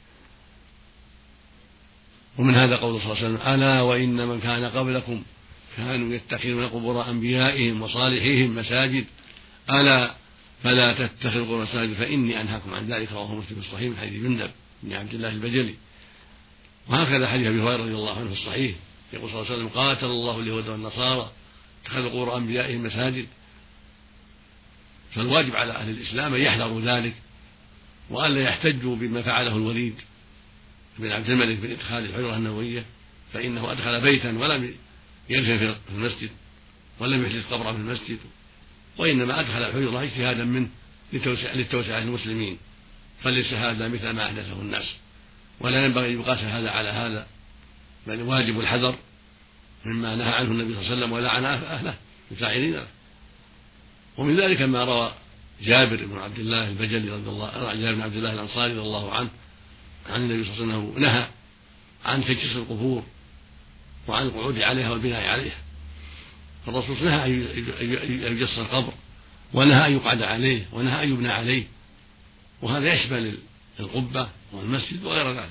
ومن 2.38 2.54
هذا 2.54 2.76
قول 2.76 3.00
صلى 3.00 3.12
الله 3.12 3.25
عليه 3.25 3.35
وسلم 3.35 3.54
ألا 3.54 3.82
وإن 3.82 4.28
من 4.28 4.40
كان 4.40 4.64
قبلكم 4.64 5.23
كانوا 5.76 6.14
يتخذون 6.14 6.68
قبور 6.68 7.11
أنبيائهم 7.11 7.82
وصالحيهم 7.82 8.56
مساجد. 8.56 9.04
ألا 9.70 10.14
فلا 10.62 10.92
تتخذوا 10.92 11.44
قبور 11.44 11.62
مساجد 11.62 11.92
فإني 11.92 12.40
أنهاكم 12.40 12.75
عن 12.75 12.87
ذلك. 12.87 13.12
رواه 13.12 13.35
مسلم 13.35 13.61
في 13.61 13.66
الصحيح 13.66 13.90
من 13.90 13.97
حديث 13.97 14.23
جندب 14.23 14.50
بن 14.82 14.92
عبد 14.92 15.14
الله 15.14 15.28
البجلي. 15.28 15.75
وهكذا 16.88 17.28
حديث 17.28 17.47
أبي 17.47 17.61
هريرة 17.61 17.82
رضي 17.82 17.94
الله 17.94 18.18
عنه 18.18 18.26
في 18.26 18.32
الصحيح. 18.40 18.76
يقول 19.12 19.30
صلى 19.30 19.40
الله 19.40 19.50
عليه 19.50 19.56
وسلم 19.56 19.68
قاتل 19.68 20.06
الله 20.06 20.40
اليهود 20.40 20.68
والنصارى 20.68 21.30
اتخذوا 21.85 22.09
قبور 22.09 22.37
أنبيائهم 22.37 22.82
مساجد. 22.82 23.26
فالواجب 25.14 25.57
على 25.57 25.73
أهل 25.73 25.90
الإسلام 25.90 26.35
أن 26.35 26.40
يحذروا 26.40 26.81
ذلك 26.81 27.14
وألا 28.11 28.40
يحتجوا 28.40 28.97
بما 28.97 29.23
فعله 29.23 29.57
الوليد 29.57 29.95
بن 30.99 31.12
عبد 31.12 31.31
الملك 31.31 31.59
بن 31.59 31.71
إدخال 31.71 32.05
الحجرة 32.05 32.37
النبوية 32.37 32.85
فإنه 33.33 33.73
أدخل 33.73 34.00
بيتا 34.00 34.29
ولم 34.29 34.75
يدفن 35.31 35.75
في 35.88 35.95
المسجد 35.95 36.31
ولم 37.00 37.25
يحدث 37.25 37.47
قبرا 37.47 37.73
في 37.73 37.79
المسجد 37.79 38.19
وإنما 38.99 39.40
أدخل 39.40 39.62
الحجرة 39.62 40.02
اجتهادا 40.02 40.45
منه 40.45 40.69
للتوسعة 41.12 41.55
للتوسعة 41.55 42.00
للمسلمين. 42.00 42.59
فليس 43.23 43.52
هذا 43.52 43.88
مثل 43.88 44.11
ما 44.11 44.26
أحدثه 44.26 44.61
الناس. 44.61 44.97
ولا 45.61 45.85
ينبغي 45.85 46.07
أن 46.07 46.21
يقاس 46.21 46.38
هذا 46.38 46.71
على 46.71 46.88
هذا 46.88 47.26
بل 48.07 48.23
واجب 48.23 48.61
الحذر 48.61 48.95
مما 49.85 50.17
نهى 50.17 50.33
عنه 50.33 50.50
النبي 50.50 50.75
صلى 50.75 50.83
الله 50.83 50.90
عليه 50.90 50.97
وسلم 50.97 51.12
ولعن 51.12 51.45
أهله 51.45 51.95
الفاعلين 52.31 52.81
ومن 54.17 54.40
ذلك 54.40 54.62
ما 54.62 54.85
روى 54.85 55.12
جابر 55.62 56.07
بن 56.07 56.19
عبد 56.19 56.38
الله 56.38 56.69
البجلي 56.69 57.11
رضي 57.11 57.31
الله 57.31 57.75
جابر 57.75 57.95
بن 57.95 58.00
عبد 58.00 58.17
الله 58.17 58.33
الأنصاري 58.33 58.73
رضي 58.73 58.81
الله 58.81 59.12
عنه 59.12 59.31
عن 60.11 60.21
النبي 60.23 60.45
صلى 60.45 60.64
الله 60.64 60.75
عليه 60.75 60.85
وسلم 60.85 61.02
نهى 61.02 61.29
عن 62.05 62.25
تجسس 62.25 62.57
القبور 62.57 63.02
وعن 64.09 64.26
القعود 64.26 64.59
عليها 64.61 64.90
والبناء 64.90 65.23
عليها. 65.23 65.59
فالرسول 66.67 66.97
نهى 67.05 67.25
أن 68.26 68.37
يجسس 68.37 68.59
القبر 68.59 68.93
ونهى 69.55 69.87
أن 69.87 69.93
يقعد 69.93 70.23
عليه 70.23 70.67
ونهى 70.73 71.05
أن 71.05 71.12
يبنى 71.12 71.29
عليه. 71.29 71.64
وهذا 72.62 72.95
يشمل 72.95 73.38
القبة 73.81 74.29
والمسجد 74.52 75.05
وغير 75.05 75.33
ذلك. 75.33 75.50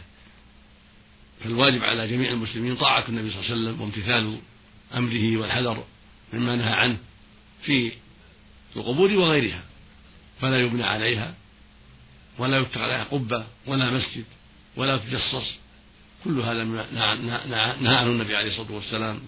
فالواجب 1.43 1.83
على 1.83 2.07
جميع 2.07 2.31
المسلمين 2.31 2.75
طاعة 2.75 3.03
النبي 3.09 3.31
صلى 3.31 3.39
الله 3.39 3.51
عليه 3.51 3.61
وسلم 3.61 3.81
وامتثال 3.81 4.37
أمره 4.95 5.37
والحذر 5.37 5.83
مما 6.33 6.55
نهى 6.55 6.73
عنه 6.73 6.97
في 7.63 7.91
القبور 8.75 9.11
وغيرها 9.11 9.61
فلا 10.41 10.57
يبنى 10.57 10.83
عليها 10.83 11.33
ولا 12.37 12.59
يتخذ 12.59 12.81
عليها 12.81 13.03
قبة 13.03 13.45
ولا 13.67 13.89
مسجد 13.89 14.25
ولا 14.75 14.97
تجصص 14.97 15.51
كل 16.23 16.39
هذا 16.39 16.63
نهى 16.63 17.97
عنه 17.97 18.03
النبي 18.11 18.35
عليه 18.35 18.51
الصلاة 18.51 18.71
والسلام. 18.71 19.19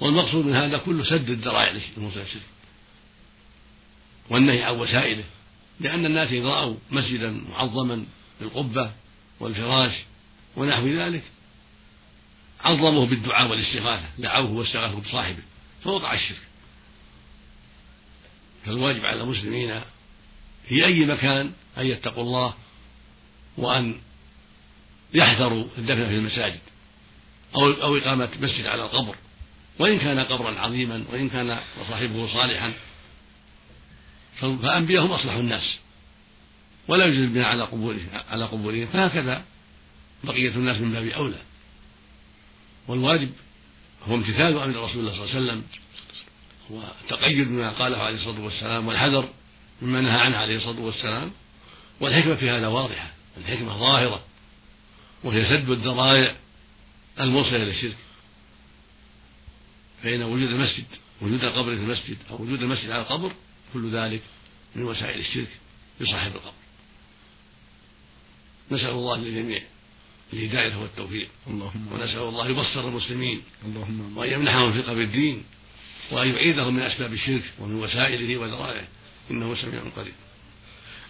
والمقصود 0.00 0.46
من 0.46 0.54
هذا 0.54 0.78
كله 0.78 1.04
سد 1.04 1.30
الذرائع 1.30 1.72
للموسى 1.96 2.22
الشرك 2.22 2.42
والنهي 4.30 4.62
عن 4.62 4.74
وسائله 4.74 5.24
لأن 5.80 6.06
الناس 6.06 6.32
إذا 6.32 6.48
رأوا 6.48 6.76
مسجدا 6.90 7.44
معظما 7.50 8.04
بالقبة 8.40 8.92
والفراش 9.40 9.92
ونحو 10.56 10.86
ذلك 10.86 11.22
عظموه 12.60 13.06
بالدعاء 13.06 13.50
والاستغاثة 13.50 14.06
دعوه 14.18 14.50
واستغاثوا 14.50 15.00
بصاحبه 15.00 15.42
فوقع 15.84 16.14
الشرك. 16.14 16.49
فالواجب 18.66 19.06
على 19.06 19.22
المسلمين 19.22 19.80
في 20.68 20.84
أي 20.84 21.06
مكان 21.06 21.52
أن 21.78 21.86
يتقوا 21.86 22.22
الله 22.22 22.54
وأن 23.56 24.00
يحذروا 25.14 25.64
الدفن 25.78 26.08
في 26.08 26.14
المساجد 26.14 26.60
أو 27.54 27.70
أو 27.70 27.96
إقامة 27.96 28.28
مسجد 28.40 28.66
على 28.66 28.82
القبر 28.82 29.16
وإن 29.78 29.98
كان 29.98 30.20
قبرا 30.20 30.60
عظيما 30.60 31.04
وإن 31.12 31.28
كان 31.28 31.58
صاحبه 31.88 32.32
صالحا. 32.32 32.72
فأنبياءهم 34.40 35.12
أصلح 35.12 35.32
الناس 35.32 35.78
ولا 36.88 37.04
يوجد 37.04 37.20
البناء 37.20 37.46
على 37.46 37.62
قبورهم 37.62 38.08
على 38.30 38.44
قبورهم. 38.44 38.86
فهكذا 38.86 39.44
بقية 40.24 40.48
الناس 40.48 40.80
من 40.80 40.92
باب 40.92 41.06
أولى. 41.06 41.38
والواجب 42.88 43.30
هو 44.08 44.14
امتثال 44.14 44.58
أمر 44.58 44.84
رسول 44.84 45.00
الله 45.00 45.12
صلى 45.12 45.24
الله 45.24 45.34
عليه 45.36 45.46
وسلم 45.46 45.62
والتقيد 46.70 47.48
بما 47.48 47.70
قاله 47.70 47.96
عليه 47.96 48.16
الصلاة 48.16 48.40
والسلام 48.40 48.88
والحذر 48.88 49.28
مما 49.82 50.00
نهى 50.00 50.20
عنه 50.20 50.36
عليه 50.36 50.56
الصلاة 50.56 50.80
والسلام 50.80 51.30
والحكمة 52.00 52.34
في 52.34 52.50
هذا 52.50 52.66
واضحة 52.66 53.10
الحكمة 53.36 53.78
ظاهرة 53.78 54.24
وهي 55.24 55.44
سد 55.44 55.70
الذرائع 55.70 56.36
الموصلة 57.20 57.56
إلى 57.56 57.70
الشرك. 57.70 57.96
فإن 60.02 60.22
وجود 60.22 60.50
المسجد 60.50 60.84
وجود 61.20 61.44
القبر 61.44 61.76
في 61.76 61.82
المسجد 61.82 62.16
أو 62.30 62.42
وجود 62.42 62.62
المسجد 62.62 62.90
على 62.90 63.02
القبر 63.02 63.32
كل 63.72 63.90
ذلك 63.90 64.22
من 64.74 64.82
وسائل 64.82 65.20
الشرك 65.20 65.48
لصاحب 66.00 66.32
القبر. 66.34 66.52
نسأل 68.70 68.90
الله 68.90 69.16
للجميع 69.16 69.62
الهداية 70.32 70.76
والتوفيق. 70.76 71.28
اللهم 71.46 71.92
ونسأل 71.92 72.18
الله 72.18 72.48
يبصر 72.48 72.88
المسلمين 72.88 73.42
اللهم 73.64 74.16
وأن 74.18 74.32
يمنحهم 74.32 74.82
ثقة 74.82 74.94
بالدين 74.94 75.44
وأن 76.10 76.28
يعيذهم 76.28 76.74
من 76.74 76.82
أسباب 76.82 77.12
الشرك 77.12 77.42
ومن 77.60 77.82
وسائله 77.82 78.36
وذرائعه 78.36 78.88
إنه 79.30 79.54
سميع 79.54 79.80
قريب. 79.96 80.12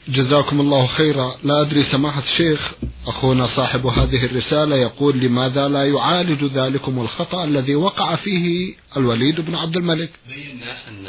جزاكم 0.09 0.61
الله 0.61 0.87
خيرا. 0.87 1.37
لا 1.45 1.61
أدري 1.61 1.83
سماحة 1.83 2.23
الشيخ 2.23 2.73
أخونا 3.07 3.47
صاحب 3.57 3.87
هذه 3.87 4.25
الرسالة 4.25 4.76
يقول 4.76 5.19
لماذا 5.19 5.69
لا 5.69 5.85
يعالج 5.85 6.45
ذلكم 6.45 7.00
الخطأ 7.00 7.45
الذي 7.45 7.75
وقع 7.75 8.16
فيه 8.16 8.75
الوليد 8.97 9.40
بن 9.40 9.54
عبد 9.54 9.76
الملك؟ 9.76 10.11
بينا 10.28 10.88
أن 10.88 11.07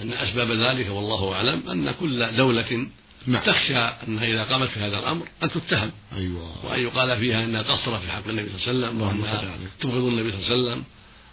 أن 0.00 0.12
أسباب 0.12 0.50
ذلك 0.50 0.90
والله 0.90 1.32
أعلم 1.32 1.62
أن 1.70 1.94
كل 2.00 2.36
دولة 2.36 2.86
نعم. 3.26 3.42
تخشى 3.42 3.78
أنها 3.78 4.24
إذا 4.24 4.44
قامت 4.44 4.68
في 4.68 4.80
هذا 4.80 4.98
الأمر 4.98 5.26
أن 5.42 5.50
تتهم. 5.50 5.90
أيوة. 6.16 6.66
وأن 6.66 6.80
يقال 6.80 7.18
فيها 7.18 7.44
أنها 7.44 7.62
قصرت 7.62 8.02
في 8.02 8.10
حق 8.10 8.28
النبي 8.28 8.48
صلى 8.48 8.70
الله 8.70 8.86
عليه 8.86 8.96
وسلم 8.96 9.02
وأنها 9.02 9.58
تبغض 9.80 10.04
النبي 10.04 10.30
صلى 10.32 10.40
الله 10.40 10.50
عليه 10.50 10.62
وسلم. 10.62 10.84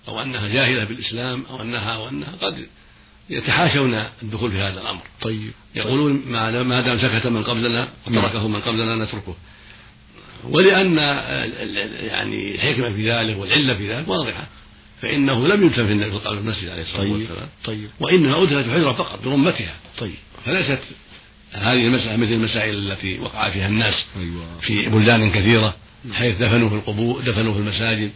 أو 0.07 0.21
أنها 0.21 0.47
جاهلة 0.47 0.83
بالإسلام 0.83 1.45
أو 1.49 1.61
أنها 1.61 1.97
وأنها 1.97 2.31
قد 2.41 2.67
يتحاشون 3.29 4.03
الدخول 4.23 4.51
في 4.51 4.57
هذا 4.57 4.81
الأمر. 4.81 5.01
طيب. 5.21 5.51
يقولون 5.75 6.23
ما 6.27 6.81
دام 6.81 6.99
سكت 6.99 7.27
من 7.27 7.43
قبلنا 7.43 7.87
وتركه 8.07 8.47
من 8.47 8.59
قبلنا 8.59 8.95
نتركه. 8.95 9.35
ولأن 10.43 10.97
يعني 12.07 12.55
الحكمة 12.55 12.93
في 12.93 13.11
ذلك 13.11 13.37
والعلة 13.37 13.75
في 13.75 13.93
ذلك 13.93 14.07
واضحة. 14.07 14.47
فإنه 15.01 15.47
لم 15.47 15.63
يدفن 15.65 15.85
في 15.85 15.91
النبي 15.91 16.19
صلى 16.19 16.39
المسجد 16.39 16.69
عليه 16.69 16.81
الصلاة 16.81 17.01
طيب. 17.01 17.11
والسلام. 17.11 17.47
طيب. 17.63 17.89
وإنما 17.99 18.43
أدخلت 18.43 18.65
الحجرة 18.65 18.91
فقط 18.91 19.23
برمتها. 19.25 19.75
طيب. 19.97 20.15
فليست 20.45 20.79
هذه 21.51 21.87
المسألة 21.87 22.15
مثل 22.15 22.33
المسائل 22.33 22.91
التي 22.91 23.19
وقع 23.19 23.49
فيها 23.49 23.67
الناس 23.67 23.95
أيوة. 24.17 24.59
في 24.61 24.89
بلدان 24.89 25.31
كثيرة 25.31 25.75
حيث 26.13 26.37
دفنوا 26.37 26.69
في 26.69 26.75
القبور 26.75 27.21
دفنوا 27.21 27.53
في 27.53 27.59
المساجد. 27.59 28.11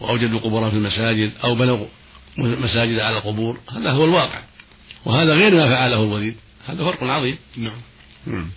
وأوجدوا 0.00 0.40
قبورا 0.40 0.70
في 0.70 0.76
المساجد 0.76 1.32
أو 1.44 1.54
بنوا 1.54 1.86
مساجد 2.38 2.98
على 2.98 3.16
القبور 3.16 3.58
هذا 3.70 3.90
هو 3.90 4.04
الواقع. 4.04 4.40
وهذا 5.04 5.34
غير 5.34 5.54
ما 5.54 5.68
فعله 5.68 6.02
الوليد 6.02 6.36
هذا 6.66 6.84
فرق 6.84 7.04
عظيم. 7.04 7.38
نعم, 7.56 7.80
نعم. 8.26 8.50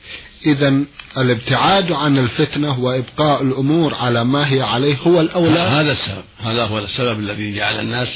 إذا 0.45 0.83
الابتعاد 1.17 1.91
عن 1.91 2.17
الفتنة 2.17 2.79
وإبقاء 2.79 3.43
الأمور 3.43 3.95
على 3.95 4.23
ما 4.23 4.53
هي 4.53 4.61
عليه 4.61 4.97
هو 4.97 5.21
الأولى. 5.21 5.59
هذا 5.59 5.91
السبب 5.91 6.23
هذا 6.39 6.65
هو 6.65 6.79
السبب 6.79 7.19
الذي 7.19 7.55
جعل 7.55 7.79
الناس 7.79 8.09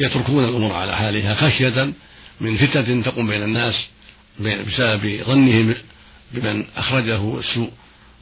يتركون 0.00 0.44
الأمور 0.44 0.72
على 0.72 0.96
حالها 0.96 1.34
خشية 1.34 1.92
من 2.40 2.56
فتنة 2.56 3.02
تقوم 3.02 3.26
بين 3.26 3.42
الناس 3.42 3.74
بسبب 4.40 5.20
ظنهم 5.26 5.74
بمن 6.32 6.64
أخرجه 6.76 7.38
السوء 7.38 7.70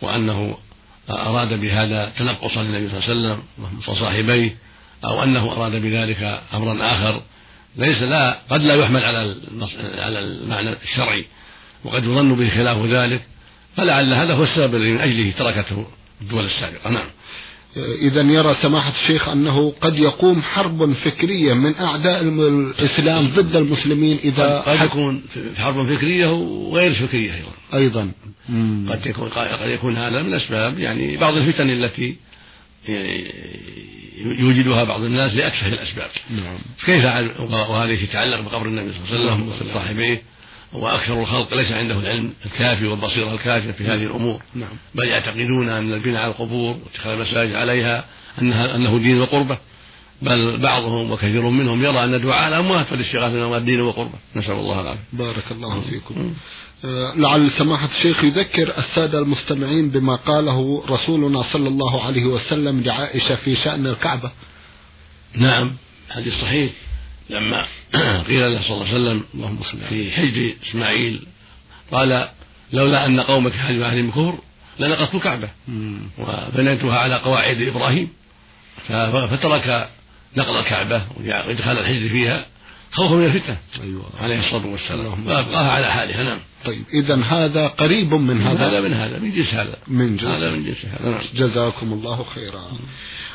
وأنه 0.02 0.56
أراد 1.10 1.60
بهذا 1.60 2.12
تنقصا 2.18 2.62
للنبي 2.62 2.88
صلى 2.88 2.98
الله 2.98 3.28
عليه 3.28 3.38
وسلم 3.38 3.42
وصاحبيه 3.88 4.56
أو 5.04 5.22
أنه 5.22 5.52
أراد 5.52 5.72
بذلك 5.72 6.40
أمرا 6.54 6.92
آخر. 6.92 7.22
ليس 7.76 8.02
لا 8.02 8.38
قد 8.50 8.62
لا 8.62 8.74
يحمل 8.74 9.04
على 9.04 9.36
على 9.98 10.18
المعنى 10.18 10.70
الشرعي 10.84 11.26
وقد 11.84 12.04
يظن 12.04 12.34
به 12.34 12.50
خلاف 12.50 12.84
ذلك. 12.86 13.22
فلعل 13.76 14.14
هذا 14.14 14.34
هو 14.34 14.44
السبب 14.44 14.74
الذي 14.74 14.90
من 14.90 15.00
أجله 15.00 15.32
تركته 15.38 15.86
الدول 16.20 16.44
السابقة. 16.44 16.90
نعم. 16.90 17.06
إذا 17.76 18.22
يرى 18.22 18.56
سماحة 18.62 18.92
الشيخ 19.02 19.28
أنه 19.28 19.72
قد 19.80 19.98
يقوم 19.98 20.42
حرب 20.42 20.92
فكرية 20.92 21.54
من 21.54 21.74
أعداء 21.76 22.22
الإسلام 22.22 23.28
ضد 23.28 23.56
المسلمين 23.56 24.18
إذا 24.24 24.60
قد 24.60 24.86
يكون 24.86 25.22
حرب 25.56 25.94
فكرية 25.94 26.32
وغير 26.32 26.94
فكرية 26.94 27.32
أيضا. 27.34 27.52
أيضا. 27.74 28.10
قد 28.92 29.06
يكون 29.06 29.28
قد 29.28 29.70
يكون 29.70 29.96
هذا 29.96 30.22
من 30.22 30.34
أسباب 30.34 30.78
يعني 30.78 31.16
بعض 31.16 31.36
الفتن 31.36 31.70
التي 31.70 32.16
يوجدها 34.38 34.84
بعض 34.84 35.02
الناس 35.02 35.34
لأكثر 35.34 35.66
الأسباب. 35.66 36.10
نعم. 36.30 36.58
كيف 36.86 37.04
وهذه 37.50 38.04
تتعلق 38.04 38.40
بقبر 38.40 38.66
النبي 38.66 38.90
صلى 38.92 39.18
الله 39.18 39.32
عليه 39.32 39.44
وسلم 39.44 39.70
وصاحبيه 39.70 40.22
وأكثر 40.72 41.20
الخلق 41.20 41.54
ليس 41.54 41.72
عنده 41.72 41.94
العلم 41.94 42.32
الكافي 42.46 42.86
والبصيرة 42.86 43.34
الكافية 43.34 43.70
في 43.70 43.84
هذه 43.84 44.02
الأمور. 44.02 44.42
نعم. 44.54 44.76
بل 44.94 45.08
يعتقدون 45.08 45.68
أن 45.68 45.92
البناء 45.92 46.22
على 46.22 46.30
القبور 46.30 46.76
واتخاذ 46.84 47.12
المساجد 47.12 47.54
عليها 47.54 48.04
أنها 48.42 48.74
أنه 48.74 48.98
دين 48.98 49.20
وقربة. 49.20 49.58
بل 50.22 50.56
بعضهم 50.56 51.10
وكثير 51.10 51.42
منهم 51.42 51.84
يرى 51.84 52.04
أن 52.04 52.20
دعاء 52.20 52.48
الأموات 52.48 52.92
والاستغاثة 52.92 53.32
بالأموات 53.32 53.62
دين 53.62 53.80
وقربة. 53.80 54.18
نسأل 54.36 54.52
الله 54.52 54.80
العافية. 54.80 55.00
بارك 55.12 55.52
الله 55.52 55.80
فيكم. 55.80 56.34
آه، 56.84 57.14
لعل 57.16 57.50
سماحة 57.58 57.88
الشيخ 57.96 58.24
يذكر 58.24 58.78
السادة 58.78 59.18
المستمعين 59.18 59.90
بما 59.90 60.16
قاله 60.16 60.84
رسولنا 60.88 61.42
صلى 61.42 61.68
الله 61.68 62.04
عليه 62.04 62.24
وسلم 62.24 62.80
لعائشة 62.80 63.34
في 63.34 63.56
شأن 63.56 63.86
الكعبة. 63.86 64.30
نعم. 65.34 65.72
حديث 66.10 66.34
صحيح. 66.40 66.70
لما 67.30 67.66
قيل 68.28 68.52
له 68.52 68.62
صلى 68.62 68.74
الله 68.76 68.88
عليه 68.88 68.94
وسلم 68.94 69.24
اللهم 69.34 69.58
صل 69.62 69.78
في 69.88 70.10
حج 70.10 70.52
إسماعيل 70.68 71.26
قال 71.92 72.28
لولا 72.72 73.06
أن 73.06 73.20
قومك 73.20 73.52
حج 73.52 73.80
أهل 73.80 73.98
الكفر 73.98 74.38
لنقضت 74.78 75.14
الكعبة 75.14 75.48
وبنيتها 76.18 76.98
على 76.98 77.14
قواعد 77.14 77.62
إبراهيم. 77.62 78.08
فترك 79.30 79.88
نقض 80.36 80.56
الكعبة 80.56 81.02
وإدخال 81.16 81.78
الحج 81.78 82.08
فيها 82.08 82.46
خوفا 82.92 83.14
من 83.14 83.24
الفتنة. 83.24 83.56
أيوة. 83.82 84.04
عليه 84.20 84.38
الصلاة 84.38 84.66
والسلام. 84.66 85.26
وابقاها 85.26 85.70
على 85.70 85.86
حالها 85.92 86.22
نعم. 86.22 86.38
طيب 86.64 86.84
إذا 86.92 87.22
هذا 87.24 87.66
قريب 87.66 88.14
من 88.14 88.42
هذا؟ 88.42 88.68
هذا 88.68 88.80
من 88.80 88.94
هذا 88.94 89.18
من 89.18 89.32
جنس 89.32 89.54
هذا. 89.54 89.76
من 89.88 90.16
جنس. 90.16 90.30
هذا 90.30 90.50
من 90.50 90.64
جنس 90.64 90.84
هذا 90.84 91.10
نعم. 91.10 91.20
جزاكم 91.34 91.92
الله 91.92 92.26
خيرا. 92.34 92.78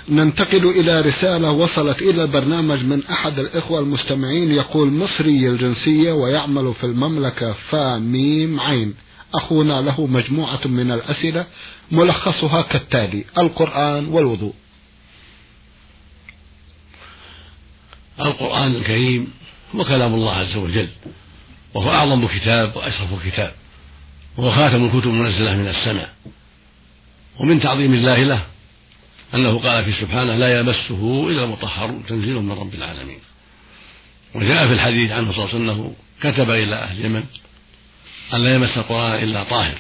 ننتقل 0.10 0.66
إلى 0.66 1.02
رسالة 1.02 1.52
وصلت 1.52 2.02
إلى 2.02 2.24
البرنامج 2.24 2.84
من 2.84 3.04
أحد 3.06 3.40
الإخوة 3.40 3.80
المستمعين. 3.80 4.52
يقول 4.52 4.92
مصري 4.92 5.50
الجنسية 5.50 6.12
ويعمل 6.12 6.74
في 6.74 6.84
المملكة 6.84 7.54
فاميم 7.54 8.60
عين. 8.60 8.96
أخونا 9.36 9.82
له 9.82 10.06
مجموعة 10.06 10.68
من 10.68 10.92
الأسئلة 10.92 11.46
ملخصها 11.92 12.62
كالتالي 12.62 13.26
القرآن 13.38 14.08
والوضوء. 14.08 14.54
القرآن 18.20 18.76
الكريم 18.76 19.34
هو 19.76 19.84
كلام 19.84 20.14
الله 20.14 20.32
عز 20.32 20.56
وجل 20.56 20.88
وهو 21.74 21.90
أعظم 21.90 22.28
كتاب 22.28 22.76
وأشرف 22.76 23.28
كتاب 23.28 23.54
وهو 24.38 24.52
خاتم 24.52 24.86
الكتب 24.86 25.10
المنزلة 25.10 25.56
من 25.56 25.68
السماء 25.68 26.14
ومن 27.40 27.60
تعظيم 27.60 27.94
الله 27.94 28.24
له 28.24 28.42
أنه 29.34 29.60
قال 29.60 29.86
في 29.86 29.94
سبحانه 29.94 30.36
لا 30.36 30.60
يمسه 30.60 31.30
إلا 31.30 31.44
المطهرون 31.44 32.06
تنزيل 32.06 32.36
من 32.36 32.52
رب 32.52 32.74
العالمين. 32.74 33.20
وجاء 34.36 34.68
في 34.68 34.74
الحديث 34.74 35.12
عنه 35.12 35.32
صلى 35.32 35.46
الله 35.46 35.54
عليه 35.54 35.56
وسلم 35.56 35.70
أنه 35.70 35.96
كتب 36.22 36.50
إلى 36.50 36.76
أهل 36.76 37.00
اليمن 37.00 37.24
أن 38.34 38.44
لا 38.44 38.56
يمس 38.56 38.78
القرآن 38.78 39.24
إلا 39.24 39.44
طاهر. 39.44 39.78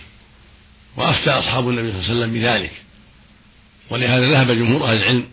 وأفتى 0.97 1.29
أصحاب 1.29 1.69
النبي 1.69 1.91
صلى 1.91 1.99
الله 1.99 2.09
عليه 2.09 2.19
وسلم 2.19 2.33
بذلك. 2.33 2.71
ولهذا 3.89 4.31
ذهب 4.31 4.51
جمهور 4.51 4.87
أهل 4.87 4.97
العلم 4.97 5.27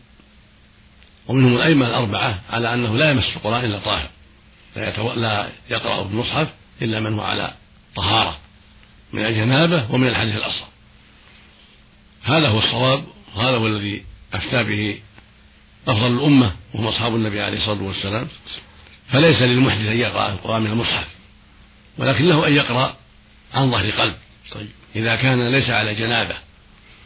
ومنهم 1.26 1.56
الأئمة 1.56 1.86
الأربعة 1.86 2.40
على 2.50 2.74
أنه 2.74 2.96
لا 2.96 3.10
يمس 3.10 3.36
القرآن 3.36 3.64
إلا 3.64 3.78
طاهر. 3.78 4.08
لا, 4.76 5.16
لا 5.16 5.48
يقرأ 5.70 6.04
في 6.04 6.10
المصحف 6.10 6.48
إلا 6.82 7.00
من 7.00 7.14
هو 7.14 7.20
على 7.20 7.54
طهارة 7.96 8.38
من 9.12 9.26
الجنابة 9.26 9.92
ومن 9.92 10.08
الحديث 10.08 10.36
الأصغر. 10.36 10.68
هذا 12.22 12.48
هو 12.48 12.58
الصواب 12.58 13.04
وهذا 13.36 13.56
هو 13.56 13.66
الذي 13.66 14.04
أفتى 14.32 14.64
به 14.64 14.98
أفضل 15.88 16.06
الأمة 16.06 16.52
وهم 16.74 16.86
أصحاب 16.86 17.14
النبي 17.14 17.40
عليه 17.40 17.58
الصلاة 17.58 17.82
والسلام. 17.82 18.28
فليس 19.08 19.42
للمحدث 19.42 19.88
أن 19.88 19.96
يقرأ 19.96 20.32
القرآن 20.32 20.62
من 20.62 20.70
المصحف 20.70 21.06
ولكن 21.98 22.28
له 22.28 22.46
أن 22.46 22.54
يقرأ 22.54 22.96
عن 23.54 23.70
ظهر 23.70 23.90
قلب. 23.90 24.14
طيب. 24.52 24.68
إذا 24.96 25.16
كان 25.16 25.48
ليس 25.48 25.70
على 25.70 25.94
جنابة 25.94 26.34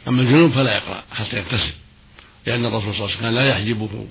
أما 0.07 0.21
الجنوب 0.21 0.51
فلا 0.51 0.75
يقرأ 0.75 1.03
حتى 1.11 1.37
يغتسل 1.37 1.73
لأن 2.45 2.65
الرسول 2.65 2.93
صلى 2.93 3.05
الله 3.05 3.17
عليه 3.17 3.17
وسلم 3.17 3.35
لا 3.35 3.47
يحجبه 3.49 4.07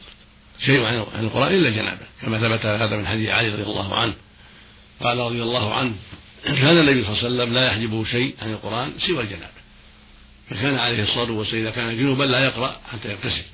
شيء 0.64 0.84
عن 0.84 1.24
القرآن 1.24 1.54
إلا 1.54 1.70
جنابة. 1.70 2.06
كما 2.22 2.38
ثبت 2.38 2.66
هذا 2.66 2.96
من 2.96 3.06
حديث 3.06 3.28
علي 3.28 3.48
رضي 3.48 3.62
الله 3.62 3.94
عنه. 3.94 4.14
قال 5.02 5.18
رضي 5.18 5.42
الله 5.42 5.74
عنه 5.74 5.94
كان 6.44 6.78
النبي 6.78 7.04
صلى 7.04 7.12
الله 7.12 7.24
عليه 7.24 7.34
وسلم 7.34 7.54
لا 7.54 7.66
يحجبه 7.66 8.04
شيء 8.04 8.34
عن 8.42 8.50
القرآن 8.52 8.92
سوى 8.98 9.20
الجنابة. 9.20 9.53
فكان 10.50 10.78
عليه 10.78 11.02
الصلاة 11.02 11.30
والسلام 11.30 11.62
إذا 11.62 11.70
كان 11.70 11.96
جنوبا 11.96 12.24
لا 12.24 12.44
يقرأ 12.44 12.80
حتى 12.92 13.08
يغتسل. 13.08 13.44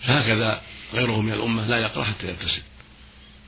فهكذا 0.00 0.60
غيره 0.94 1.20
من 1.20 1.32
الأمة 1.32 1.66
لا 1.66 1.78
يقرأ 1.78 2.04
حتى 2.04 2.26
يغتسل. 2.26 2.62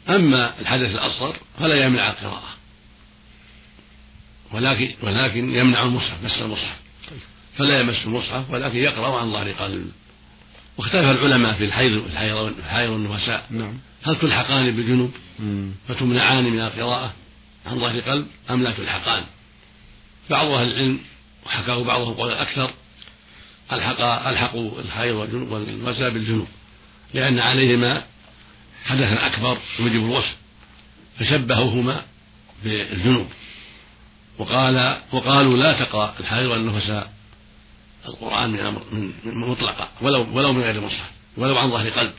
أما 0.09 0.61
الحدث 0.61 0.95
الأصغر 0.95 1.37
فلا 1.59 1.87
يمنع 1.87 2.11
القراءة. 2.11 2.49
ولكن 4.53 4.95
ولكن 5.03 5.55
يمنع 5.55 5.83
المصحف 5.83 6.25
مس 6.25 6.39
المصحف. 6.39 6.77
فلا 7.57 7.81
يمس 7.81 8.05
المصحف 8.05 8.51
ولكن 8.51 8.79
يقرأ 8.79 9.21
عن 9.21 9.33
ظهر 9.33 9.53
قلب. 9.53 9.93
واختلف 10.77 11.05
العلماء 11.05 11.55
في 11.55 11.65
الحيض 11.65 11.93
الحيض 12.59 12.91
والنفساء. 12.91 13.47
نعم. 13.51 13.79
هل 14.03 14.19
تلحقان 14.19 14.77
بالجنوب 14.77 15.11
فتمنعان 15.89 16.45
من 16.45 16.61
القراءة 16.61 17.13
عن 17.67 17.79
ظهر 17.81 18.01
قلب 18.01 18.27
أم 18.51 18.63
لا 18.63 18.71
تلحقان؟ 18.71 19.25
بعض 20.31 20.47
أهل 20.47 20.69
العلم 20.69 20.99
وحكاه 21.49 21.85
بعضهم 21.85 22.15
قولا 22.15 22.43
أكثر 22.43 22.71
ألحق 23.73 24.01
ألحقوا 24.01 24.81
الحيض 24.81 25.17
والنفساء 25.33 26.11
بالجنوب 26.11 26.49
لأن 27.15 27.39
عليهما 27.39 28.03
حدثا 28.85 29.27
أكبر 29.27 29.59
يوجب 29.79 29.97
الغسل 29.97 30.35
فشبهوهما 31.19 32.03
بالجنوب. 32.65 33.27
وقال 34.39 34.99
وقالوا 35.13 35.57
لا 35.57 35.73
تقرأ 35.85 36.15
الحيض 36.21 36.51
والنفساء 36.51 37.13
القرآن 38.09 38.51
من 38.51 38.61
أمر 38.61 38.83
من 39.25 39.35
مطلقة 39.35 39.89
ولو 40.01 40.27
ولو 40.33 40.53
من 40.53 40.63
غير 40.63 40.81
مصحف 40.81 41.11
ولو 41.37 41.59
عن 41.59 41.71
ظهر 41.71 41.91
قلب 41.91 42.13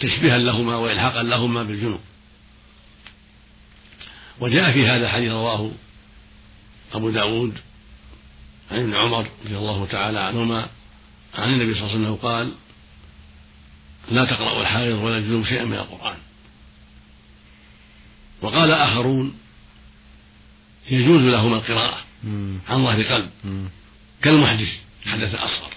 تشبيها 0.00 0.38
لهما 0.38 0.76
وإلحاقا 0.76 1.22
لهما 1.22 1.62
بالجنوب. 1.62 2.00
وجاء 4.40 4.72
في 4.72 4.86
هذا 4.86 5.08
حديث 5.08 5.32
رواه 5.32 5.70
أبو 6.94 7.10
داود 7.10 7.58
عن 8.70 8.78
ابن 8.78 8.94
عمر 8.94 9.30
رضي 9.44 9.56
الله 9.56 9.86
تعالى 9.86 10.20
عنهما 10.20 10.68
عن 11.34 11.52
النبي 11.52 11.74
صلى 11.74 11.82
الله 11.82 11.92
عليه 11.92 12.00
وسلم 12.00 12.14
قال 12.14 12.52
لا 14.10 14.24
تقرأوا 14.24 14.62
الحائض 14.62 14.94
ولا 14.94 15.16
الجنوب 15.18 15.46
شيئا 15.46 15.64
من 15.64 15.72
القرآن. 15.72 16.16
وقال 18.42 18.72
آخرون 18.72 19.38
يجوز 20.90 21.22
لهما 21.22 21.56
القراءة 21.56 21.98
عن 22.68 22.84
ظهر 22.84 23.02
قلب. 23.02 23.30
كالمحدث 24.22 24.68
حدث 25.06 25.34
أصغر. 25.34 25.72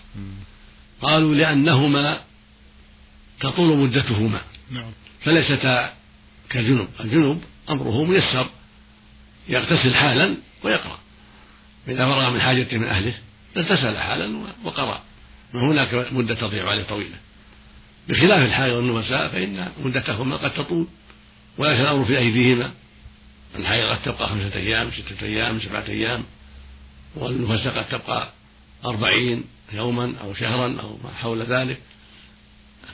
قالوا 1.01 1.35
لأنهما 1.35 2.21
تطول 3.39 3.77
مدتهما. 3.77 4.41
نعم. 4.71 4.91
فليستا 5.21 5.93
كالجنوب. 6.49 6.87
الجنوب 6.99 7.43
أمره 7.69 8.03
ميسر 8.03 8.49
يغتسل 9.49 9.95
حالا 9.95 10.37
ويقرأ. 10.63 10.99
إذا 11.87 12.05
فرغ 12.05 12.29
من 12.29 12.41
حاجته 12.41 12.77
من 12.77 12.87
أهله 12.87 13.13
اغتسل 13.57 13.97
حالا 13.97 14.37
وقرأ 14.63 15.01
ما 15.53 15.61
هناك 15.61 16.13
مدة 16.13 16.35
تضيع 16.35 16.69
عليه 16.69 16.83
طويلة. 16.83 17.15
بخلاف 18.09 18.45
الحائض 18.45 18.73
والنفساء 18.73 19.27
فإن 19.27 19.71
مدتهما 19.83 20.35
قد 20.37 20.53
تطول 20.53 20.87
وليس 21.57 21.79
الأمر 21.79 22.05
في 22.05 22.17
أيديهما. 22.17 22.71
الحائض 23.55 23.85
قد 23.85 24.01
تبقى 24.01 24.29
خمسة 24.29 24.55
أيام 24.55 24.91
ستة 24.91 25.25
أيام 25.25 25.59
سبعة 25.59 25.83
أيام 25.87 26.23
والنفساء 27.15 27.77
قد 27.77 27.89
تبقى 27.89 28.29
أربعين 28.85 29.43
يوما 29.73 30.13
أو 30.21 30.33
شهرا 30.33 30.77
أو 30.81 30.97
ما 31.03 31.09
حول 31.21 31.43
ذلك. 31.43 31.77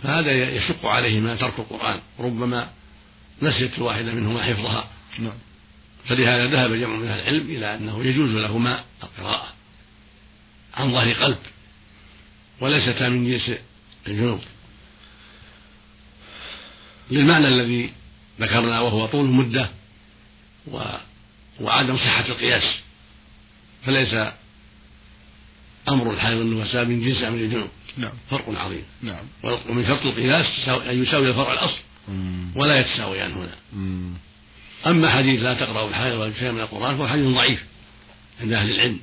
فهذا 0.03 0.31
يشق 0.31 0.85
عليهما 0.85 1.35
ترك 1.35 1.59
القرآن. 1.59 1.99
ربما 2.19 2.69
نسيت 3.41 3.77
الواحدة 3.77 4.11
منهما 4.11 4.43
حفظها. 4.43 4.87
نعم. 5.19 5.46
فلهذا 6.07 6.47
ذهب 6.47 6.73
جمع 6.73 6.95
من 6.95 7.07
أهل 7.07 7.19
العلم 7.19 7.49
إلى 7.49 7.75
أنه 7.75 8.05
يجوز 8.05 8.31
لهما 8.31 8.83
القراءة 9.03 9.53
عن 10.73 10.91
ظهر 10.91 11.13
قلب 11.13 11.37
وليستا 12.61 13.09
من 13.09 13.31
جنس 13.31 13.51
الجنوب. 14.07 14.39
للمعنى 17.11 17.47
الذي 17.47 17.91
ذكرنا 18.39 18.79
وهو 18.79 19.05
طول 19.05 19.25
المدة 19.25 19.69
و... 20.67 20.81
وعدم 21.61 21.97
صحة 21.97 22.25
القياس 22.25 22.63
فليس 23.85 24.13
أمر 25.89 26.13
الحيض 26.13 26.37
والنفساء 26.37 26.85
من 26.85 27.01
جنس 27.01 27.23
أمر 27.23 27.37
الجنوب. 27.37 27.69
نعم. 27.97 28.13
فرق 28.29 28.59
عظيم. 28.59 28.83
نعم. 29.01 29.25
ومن 29.43 29.87
شرط 29.87 30.05
القياس 30.05 30.69
أن 30.69 31.03
يساوي 31.03 31.29
الفرع 31.29 31.53
الأصل 31.53 31.79
ولا 32.55 32.79
يتساويان 32.79 33.31
هنا. 33.31 33.55
مم. 33.73 34.13
أما 34.85 35.09
حديث 35.09 35.41
لا 35.41 35.53
تقرأ 35.53 35.89
الحيض 35.89 36.19
ولا 36.19 36.33
شيء 36.39 36.51
من 36.51 36.59
القرآن 36.59 36.97
فهو 36.97 37.07
حديث 37.07 37.25
ضعيف 37.25 37.65
عند 38.41 38.53
أهل 38.53 38.69
العلم. 38.69 38.99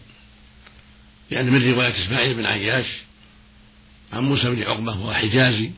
لأن 1.30 1.50
من 1.52 1.72
رواية 1.72 2.04
إسماعيل 2.04 2.34
بن 2.34 2.46
عياش 2.46 2.86
عن 4.12 4.24
موسى 4.24 4.50
بن 4.50 4.62
عقبة 4.62 4.92
وهو 4.92 5.14
حجازي 5.14 5.70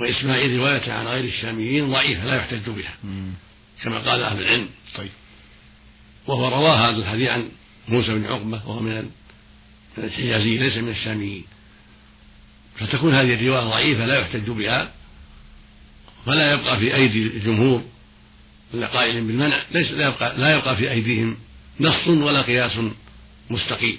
وإسماعيل 0.00 0.56
رواية 0.56 0.92
عن 0.92 1.06
غير 1.06 1.24
الشاميين 1.24 1.90
ضعيفة 1.92 2.24
لا 2.24 2.36
يحتج 2.36 2.70
بها. 2.70 2.94
كما 3.82 3.98
قال 3.98 4.22
أهل 4.22 4.42
العلم. 4.42 4.68
طيب. 4.94 5.10
وهو 6.26 6.48
روى 6.48 6.76
هذا 6.76 6.96
الحديث 6.96 7.28
عن 7.28 7.48
موسى 7.88 8.14
بن 8.14 8.24
عقبة 8.26 8.68
وهو 8.68 8.80
من 8.80 9.10
من 9.98 10.04
الحجازيين 10.04 10.62
ليس 10.62 10.76
من 10.76 10.88
الشاميين. 10.88 11.44
فتكون 12.76 13.14
هذه 13.14 13.34
الرواية 13.34 13.70
ضعيفة 13.70 14.06
لا 14.06 14.20
يحتج 14.20 14.50
بها 14.50 14.92
فلا 16.26 16.52
يبقى 16.52 16.78
في 16.78 16.94
أيدي 16.94 17.22
الجمهور 17.22 17.84
إلا 18.74 18.86
قائل 18.86 19.20
بالمنع 19.26 19.62
ليس 19.70 19.90
لا 19.90 20.06
يبقى 20.06 20.38
لا 20.38 20.56
يبقى 20.56 20.76
في 20.76 20.90
أيديهم 20.90 21.36
نص 21.80 22.08
ولا 22.08 22.42
قياس 22.42 22.72
مستقيم. 23.50 23.98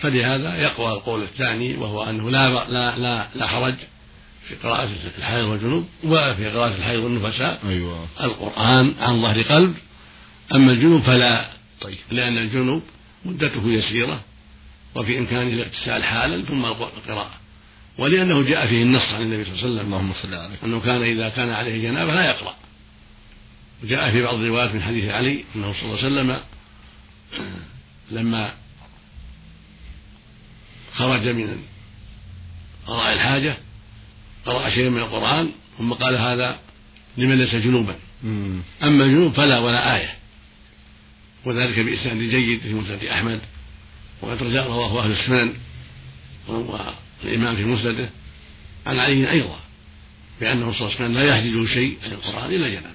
فلهذا 0.00 0.62
يقوى 0.62 0.92
القول 0.92 1.22
الثاني 1.22 1.76
وهو 1.76 2.02
أنه 2.02 2.30
لا 2.30 2.64
لا 2.68 2.98
لا, 2.98 3.28
لا 3.34 3.46
حرج 3.46 3.74
في 4.48 4.54
قراءة 4.54 4.88
الحيض 5.18 5.44
والجنوب 5.44 5.86
ولا 6.04 6.34
في 6.34 6.50
قراءة 6.50 6.74
الحيض 6.76 7.04
والنفساء. 7.04 7.60
أيوة. 7.68 8.06
القرآن 8.20 8.94
عن 9.00 9.22
ظهر 9.22 9.42
قلب. 9.42 9.74
أما 10.54 10.72
الجنوب 10.72 11.02
فلا 11.02 11.50
طيب. 11.80 11.98
لأن 12.10 12.38
الجنوب 12.38 12.82
مدته 13.24 13.68
يسيرة 13.68 14.20
وفي 14.94 15.18
إمكانه 15.18 15.52
الاغتسال 15.52 16.04
حالا 16.04 16.44
ثم 16.44 16.64
القراءة. 16.64 17.34
ولأنه 17.98 18.42
جاء 18.42 18.66
فيه 18.66 18.82
النص 18.82 19.12
عن 19.12 19.22
النبي 19.22 19.44
صلى 19.44 19.52
الله 19.52 19.62
عليه 19.62 19.74
وسلم. 19.74 19.86
اللهم 19.86 20.12
صل 20.22 20.34
عليه 20.34 20.56
أنه 20.64 20.80
كان 20.80 21.02
إذا 21.02 21.28
كان 21.28 21.50
عليه 21.50 21.82
جنابة 21.82 22.14
لا 22.14 22.26
يقرأ. 22.26 22.54
وجاء 23.82 24.10
في 24.10 24.22
بعض 24.22 24.34
الروايات 24.34 24.74
من 24.74 24.82
حديث 24.82 25.04
علي 25.04 25.44
أنه 25.56 25.72
صلى 25.72 25.82
الله 25.82 25.98
عليه 25.98 26.06
وسلم 26.06 26.40
لما 28.10 28.54
خرج 30.94 31.28
من 31.28 31.62
قضاء 32.86 33.12
الحاجة 33.12 33.56
قرأ 34.46 34.70
شيئا 34.70 34.90
من 34.90 34.98
القرآن 34.98 35.50
ثم 35.78 35.92
قال 35.92 36.16
هذا 36.16 36.58
لمن 37.16 37.38
ليس 37.38 37.54
جنوبا. 37.54 37.96
أما 38.82 39.04
الجنوب 39.04 39.32
فلا 39.32 39.58
ولا 39.58 39.96
آية. 39.96 40.14
وذلك 41.44 41.78
بإسناد 41.78 42.18
جيد 42.18 42.60
في 42.60 42.74
مسند 42.74 43.04
أحمد 43.04 43.40
وقد 44.20 44.42
رجاء 44.42 44.66
رواه 44.66 45.04
أهل 45.04 45.12
السنن 45.12 45.54
والإمام 46.48 47.56
في 47.56 47.64
مسنده. 47.64 48.10
عن 48.86 48.98
علي 48.98 49.30
أيضا 49.30 49.60
بأنه 50.40 50.72
صلى 50.72 50.80
الله 50.80 50.94
عليه 50.94 51.04
وسلم 51.04 51.14
لا 51.14 51.24
يحجزه 51.24 51.74
شيء 51.74 51.98
عن 52.04 52.12
القرآن 52.12 52.54
إلا 52.54 52.68
جنابة. 52.68 52.93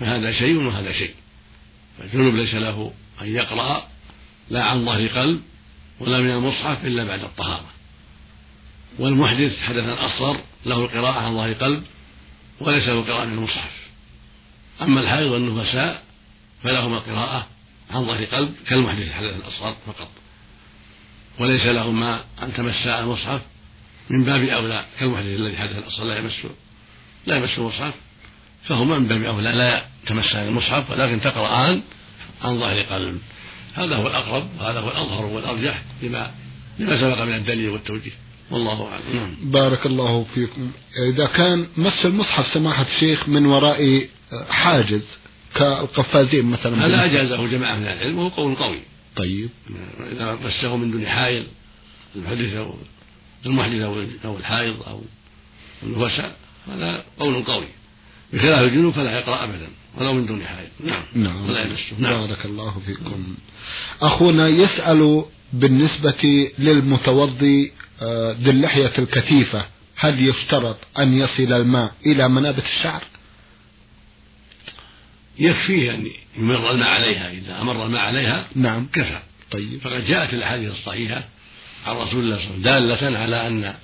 فهذا 0.00 0.32
شيء 0.32 0.56
وهذا 0.56 0.92
شيء. 0.92 1.14
فالجنوب 1.98 2.34
ليس 2.34 2.54
له 2.54 2.92
أن 3.22 3.34
يقرأ 3.34 3.88
لا 4.50 4.64
عن 4.64 4.84
ظهر 4.84 5.06
قلب 5.06 5.40
ولا 6.00 6.20
من 6.20 6.30
المصحف 6.30 6.84
إلا 6.84 7.04
بعد 7.04 7.20
الطهارة. 7.20 7.70
والمحدث 8.98 9.60
حدثا 9.60 10.06
أصغر 10.06 10.40
له 10.66 10.84
القراءة 10.84 11.20
عن 11.20 11.34
ظهر 11.34 11.52
قلب 11.52 11.82
وليس 12.60 12.88
له 12.88 13.02
قراءة 13.02 13.24
من 13.24 13.38
المصحف. 13.38 13.88
أما 14.82 15.00
الحائض 15.00 15.30
والنفساء 15.30 16.02
فلهما 16.62 16.96
القراءة 16.96 17.46
عن 17.90 18.06
ظهر 18.06 18.24
قلب 18.24 18.54
كالمحدث 18.68 19.12
حدثا 19.12 19.48
أصغر 19.48 19.76
فقط. 19.86 20.10
وليس 21.38 21.66
لهما 21.66 22.24
أن 22.42 22.52
تمسا 22.52 23.00
المصحف 23.00 23.40
من 24.10 24.24
باب 24.24 24.44
أولى 24.44 24.84
كالمحدث 25.00 25.26
الذي 25.26 25.56
حدث 25.56 25.78
الأصغر 25.78 26.04
لا 26.04 26.18
يمس 26.18 26.46
لا 27.26 27.36
يمس 27.36 27.58
المصحف. 27.58 27.94
فهما 28.62 28.98
من 28.98 29.08
باب 29.08 29.22
أولى 29.22 29.52
لا 29.52 29.84
تمسان 30.06 30.48
المصحف 30.48 30.90
ولكن 30.90 31.20
تقرأان 31.20 31.82
عن 32.42 32.60
ظهر 32.60 32.82
قلب. 32.82 33.18
هذا 33.74 33.96
هو 33.96 34.06
الأقرب 34.06 34.48
وهذا 34.58 34.80
هو 34.80 34.90
الأظهر 34.90 35.24
والأرجح 35.24 35.82
لما 36.02 36.30
لما 36.78 37.00
سبق 37.00 37.22
من 37.22 37.34
الدليل 37.34 37.68
والتوجيه. 37.68 38.10
والله 38.50 38.88
أعلم. 38.88 39.16
نعم. 39.16 39.50
بارك 39.50 39.86
الله 39.86 40.26
فيكم. 40.34 40.70
إذا 41.12 41.26
كان 41.26 41.66
مس 41.76 42.06
المصحف 42.06 42.54
سماحة 42.54 42.86
الشيخ 42.94 43.28
من 43.28 43.46
وراء 43.46 44.08
حاجز 44.50 45.02
كالقفازين 45.54 46.46
مثلا. 46.46 46.86
هذا 46.86 47.04
أجازه 47.04 47.46
جماعة 47.46 47.76
من 47.76 47.86
العلم 47.86 48.18
وهو 48.18 48.28
قول 48.28 48.56
قوي. 48.56 48.80
طيب. 49.16 49.50
إذا 50.12 50.38
مسه 50.44 50.76
من 50.76 50.90
دون 50.90 51.06
حائض 51.06 51.44
المحدث 52.16 52.54
أو 52.54 52.74
المحدث 53.46 53.80
أو 54.24 54.36
الحائض 54.36 54.82
أو 54.88 55.02
النفساء 55.82 56.36
هذا 56.72 57.04
قول 57.18 57.44
قوي. 57.44 57.68
بخلاف 58.32 58.62
الجنوب 58.62 58.94
فلا 58.94 59.18
يقرأ 59.18 59.44
أبدا 59.44 59.68
ولو 59.96 60.12
من 60.12 60.26
دون 60.26 60.44
حائض 60.44 60.68
نعم. 60.84 61.02
نعم. 61.14 61.48
ولا 61.48 61.60
يمسه 61.60 61.98
نعم. 61.98 62.26
بارك 62.26 62.44
الله 62.44 62.80
فيكم. 62.86 63.34
أخونا 64.02 64.48
يسأل 64.48 65.24
بالنسبة 65.52 66.50
للمتوضي 66.58 67.72
آه، 68.02 68.32
ذي 68.32 68.50
اللحية 68.50 68.92
الكثيفة 68.98 69.66
هل 69.96 70.28
يشترط 70.28 70.76
أن 70.98 71.12
يصل 71.12 71.52
الماء 71.52 71.92
إلى 72.06 72.28
منابت 72.28 72.64
الشعر؟ 72.64 73.02
يكفيه 75.38 75.94
أن 75.94 76.06
يمر 76.38 76.70
الماء 76.70 76.88
عليها 76.88 77.30
إذا 77.30 77.60
أمر 77.60 77.86
الماء 77.86 78.00
عليها 78.00 78.46
نعم. 78.54 78.86
كفى. 78.92 79.18
طيب. 79.50 79.80
فقد 79.80 80.06
جاءت 80.06 80.34
الأحاديث 80.34 80.72
الصحيحة 80.72 81.24
عن 81.86 81.96
رسول 81.96 82.24
الله 82.24 82.36
صلى 82.36 82.54
الله 82.54 82.70
عليه 82.70 82.94
وسلم 82.94 83.10
دالة 83.10 83.18
على 83.18 83.46
أن 83.46 83.74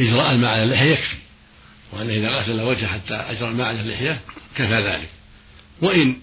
إجراء 0.00 0.32
الماء 0.32 0.50
على 0.50 0.62
اللحية 0.62 0.92
يكفي. 0.92 1.16
وأن 1.92 2.10
إذا 2.10 2.28
غسل 2.28 2.60
وجهه 2.60 2.86
حتى 2.86 3.14
أجرى 3.14 3.48
الماء 3.48 3.66
على 3.66 3.80
اللحية 3.80 4.20
كفى 4.56 4.80
ذلك. 4.82 5.08
وإن 5.82 6.16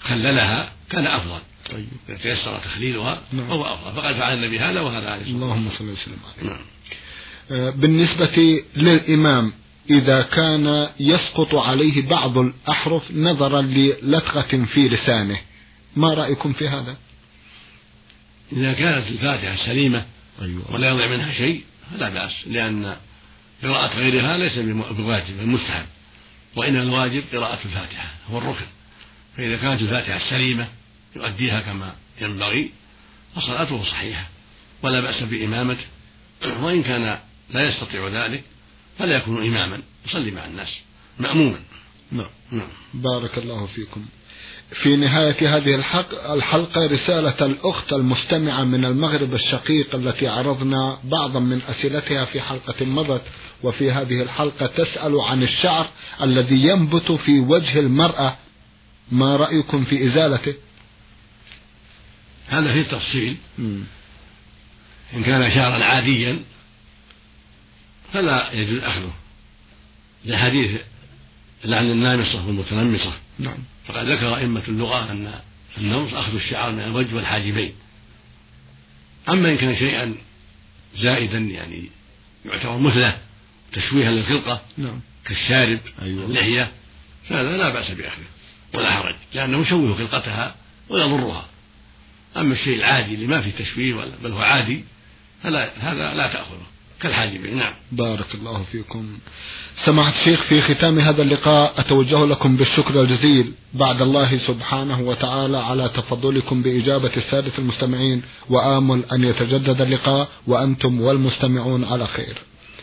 خللها 0.00 0.72
كان 0.90 1.06
أفضل. 1.06 1.40
طيب. 1.70 1.88
إذا 2.08 2.16
تيسر 2.16 2.58
تخليلها 2.58 3.22
نعم. 3.32 3.48
فهو 3.48 3.64
أفضل. 3.74 3.96
فقد 3.96 4.14
فعل 4.14 4.34
النبي 4.34 4.58
هذا 4.58 4.80
وهذا 4.80 5.10
عليه 5.10 5.22
الصلاة 5.22 5.36
اللهم 5.36 5.70
صل 5.78 5.88
وسلم 5.88 6.18
عليه. 6.38 6.50
نعم. 6.50 6.60
آه، 7.50 7.70
بالنسبة 7.70 8.62
للإمام 8.76 9.52
إذا 9.90 10.22
كان 10.22 10.88
يسقط 11.00 11.54
عليه 11.54 12.08
بعض 12.08 12.38
الأحرف 12.38 13.10
نظرا 13.12 13.62
للدغة 13.62 14.64
في 14.72 14.88
لسانه 14.88 15.40
ما 15.96 16.14
رأيكم 16.14 16.52
في 16.52 16.68
هذا؟ 16.68 16.96
إذا 18.52 18.72
كانت 18.72 19.06
الفاتحة 19.08 19.66
سليمة 19.66 20.04
أيوة. 20.42 20.74
ولا 20.74 20.88
يضع 20.88 21.06
منها 21.06 21.32
شيء 21.32 21.62
فلا 21.92 22.08
بأس 22.08 22.32
لأن 22.46 22.96
قراءة 23.62 23.96
غيرها 23.96 24.38
ليس 24.38 24.58
بواجب 24.90 25.40
المستحب 25.40 25.86
وإنما 26.56 26.82
الواجب 26.82 27.24
قراءة 27.32 27.58
الفاتحة 27.64 28.10
هو 28.30 28.38
الركن. 28.38 28.66
فإذا 29.36 29.56
كانت 29.56 29.82
الفاتحة 29.82 30.30
سليمة 30.30 30.68
يؤديها 31.16 31.60
كما 31.60 31.94
ينبغي 32.20 32.70
فصلاته 33.36 33.84
صحيحة. 33.84 34.28
ولا 34.82 35.00
بأس 35.00 35.22
بإمامته 35.22 35.84
وإن 36.62 36.82
كان 36.82 37.18
لا 37.50 37.68
يستطيع 37.68 38.08
ذلك 38.08 38.44
فلا 38.98 39.16
يكون 39.16 39.46
إماما 39.46 39.82
يصلي 40.06 40.30
مع 40.30 40.44
الناس 40.44 40.78
مأموما. 41.18 41.60
نعم. 42.12 42.26
نعم. 42.50 42.68
بارك 42.94 43.38
الله 43.38 43.66
فيكم. 43.66 44.06
في 44.74 44.96
نهاية 44.96 45.56
هذه 45.56 45.74
الحلقة, 46.34 46.86
رسالة 46.86 47.46
الأخت 47.46 47.92
المستمعة 47.92 48.64
من 48.64 48.84
المغرب 48.84 49.34
الشقيق 49.34 49.94
التي 49.94 50.28
عرضنا 50.28 50.98
بعضا 51.04 51.40
من 51.40 51.62
أسئلتها 51.68 52.24
في 52.24 52.40
حلقة 52.40 52.86
مضت 52.86 53.22
وفي 53.62 53.92
هذه 53.92 54.22
الحلقة 54.22 54.66
تسأل 54.66 55.20
عن 55.20 55.42
الشعر 55.42 55.88
الذي 56.22 56.56
ينبت 56.56 57.12
في 57.12 57.40
وجه 57.40 57.80
المرأة 57.80 58.36
ما 59.12 59.36
رأيكم 59.36 59.84
في 59.84 60.06
إزالته؟ 60.06 60.54
هذا 62.48 62.72
فيه 62.72 62.82
تفصيل. 62.82 63.36
إن 65.14 65.22
كان 65.24 65.54
شعرا 65.54 65.84
عاديا 65.84 66.38
فلا 68.12 68.52
يجوز 68.52 68.82
أخذه 68.82 69.12
لحديث 70.24 70.80
لعن 71.64 71.90
النامصة 71.90 72.46
والمتنمصة 72.46 73.12
نعم. 73.40 73.58
فقد 73.86 74.08
ذكر 74.08 74.36
أئمة 74.36 74.62
اللغة 74.68 75.12
أن 75.12 75.34
النمص 75.78 76.14
أخذ 76.14 76.34
الشعر 76.34 76.72
من 76.72 76.80
الوجه 76.80 77.14
والحاجبين. 77.14 77.72
أما 79.28 79.50
إن 79.50 79.56
كان 79.56 79.76
شيئا 79.76 80.14
زائدا 80.96 81.38
يعني 81.38 81.90
يعتبر 82.44 82.78
مثله 82.78 83.18
تشويها 83.72 84.10
للخلقة 84.10 84.62
نعم. 84.78 85.00
كالشارب 85.24 85.80
أيوة. 86.02 86.24
اللحية 86.24 86.72
فهذا 87.28 87.56
لا 87.56 87.68
بأس 87.68 87.90
بأخذه 87.90 88.24
ولا 88.74 88.90
حرج 88.90 89.16
لأنه 89.34 89.60
يشوه 89.60 89.94
خلقتها 89.94 90.54
ويضرها. 90.88 91.48
أما 92.36 92.54
الشيء 92.54 92.76
العادي 92.76 93.14
اللي 93.14 93.26
ما 93.26 93.40
فيه 93.40 93.50
تشويه 93.64 93.94
ولا 93.94 94.12
بل 94.24 94.32
هو 94.32 94.40
عادي 94.40 94.84
فلا 95.42 95.70
هذا 95.78 96.14
لا 96.14 96.32
تأخذه. 96.32 96.66
كالحاجبين 97.02 97.56
نعم. 97.56 97.74
بارك 97.92 98.34
الله 98.34 98.64
فيكم. 98.72 99.18
سماحة 99.84 100.12
الشيخ 100.20 100.42
في 100.42 100.60
ختام 100.60 100.98
هذا 100.98 101.22
اللقاء 101.22 101.74
أتوجه 101.78 102.26
لكم 102.26 102.56
بالشكر 102.56 103.00
الجزيل 103.00 103.52
بعد 103.74 104.02
الله 104.02 104.38
سبحانه 104.46 105.00
وتعالى 105.00 105.58
على 105.58 105.88
تفضلكم 105.88 106.62
بإجابة 106.62 107.10
السادة 107.16 107.52
المستمعين 107.58 108.22
وآمل 108.50 109.02
أن 109.12 109.24
يتجدد 109.24 109.80
اللقاء 109.80 110.28
وأنتم 110.46 111.00
والمستمعون 111.00 111.84
على 111.84 112.06
خير. 112.06 112.34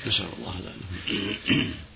نسأل 0.07 0.25
الله 0.39 0.53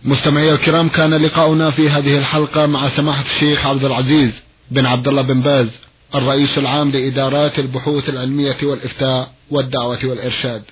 مستمعي 0.04 0.52
الكرام 0.52 0.90
كان 0.90 1.14
لقاؤنا 1.14 1.72
في 1.72 1.90
هذه 1.90 2.18
الحلقة 2.18 2.66
مع 2.66 2.90
سماحة 2.90 3.26
الشيخ 3.36 3.66
عبد 3.66 3.86
العزيز 3.86 4.32
بن 4.72 4.86
عبد 4.86 5.08
الله 5.08 5.22
بن 5.22 5.42
باز 5.42 5.68
الرئيس 6.16 6.58
العام 6.58 6.92
لإدارات 6.92 7.60
البحوث 7.60 8.10
العلمية 8.10 8.58
والإفتاء 8.64 9.32
والدعوة 9.52 10.00
والإرشاد. 10.04 10.64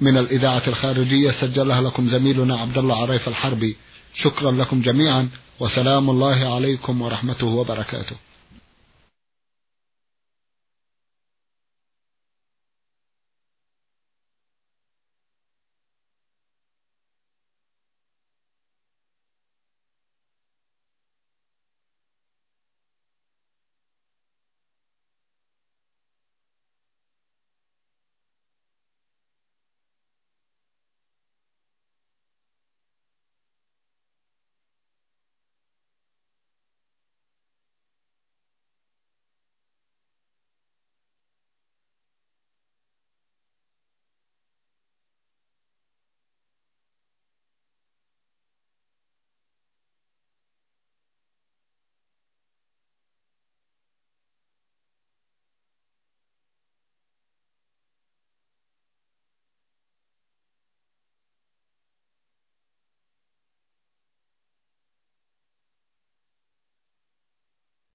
من 0.00 0.18
الإذاعة 0.18 0.62
الخارجية 0.66 1.32
سجلها 1.40 1.80
لكم 1.80 2.10
زميلنا 2.10 2.58
عبد 2.58 2.78
الله 2.78 2.96
عريف 3.02 3.28
الحربي. 3.28 3.76
شكرا 4.14 4.50
لكم 4.50 4.82
جميعا 4.82 5.28
وسلام 5.60 6.10
الله 6.10 6.54
عليكم 6.54 7.02
ورحمته 7.02 7.46
وبركاته. 7.46 8.16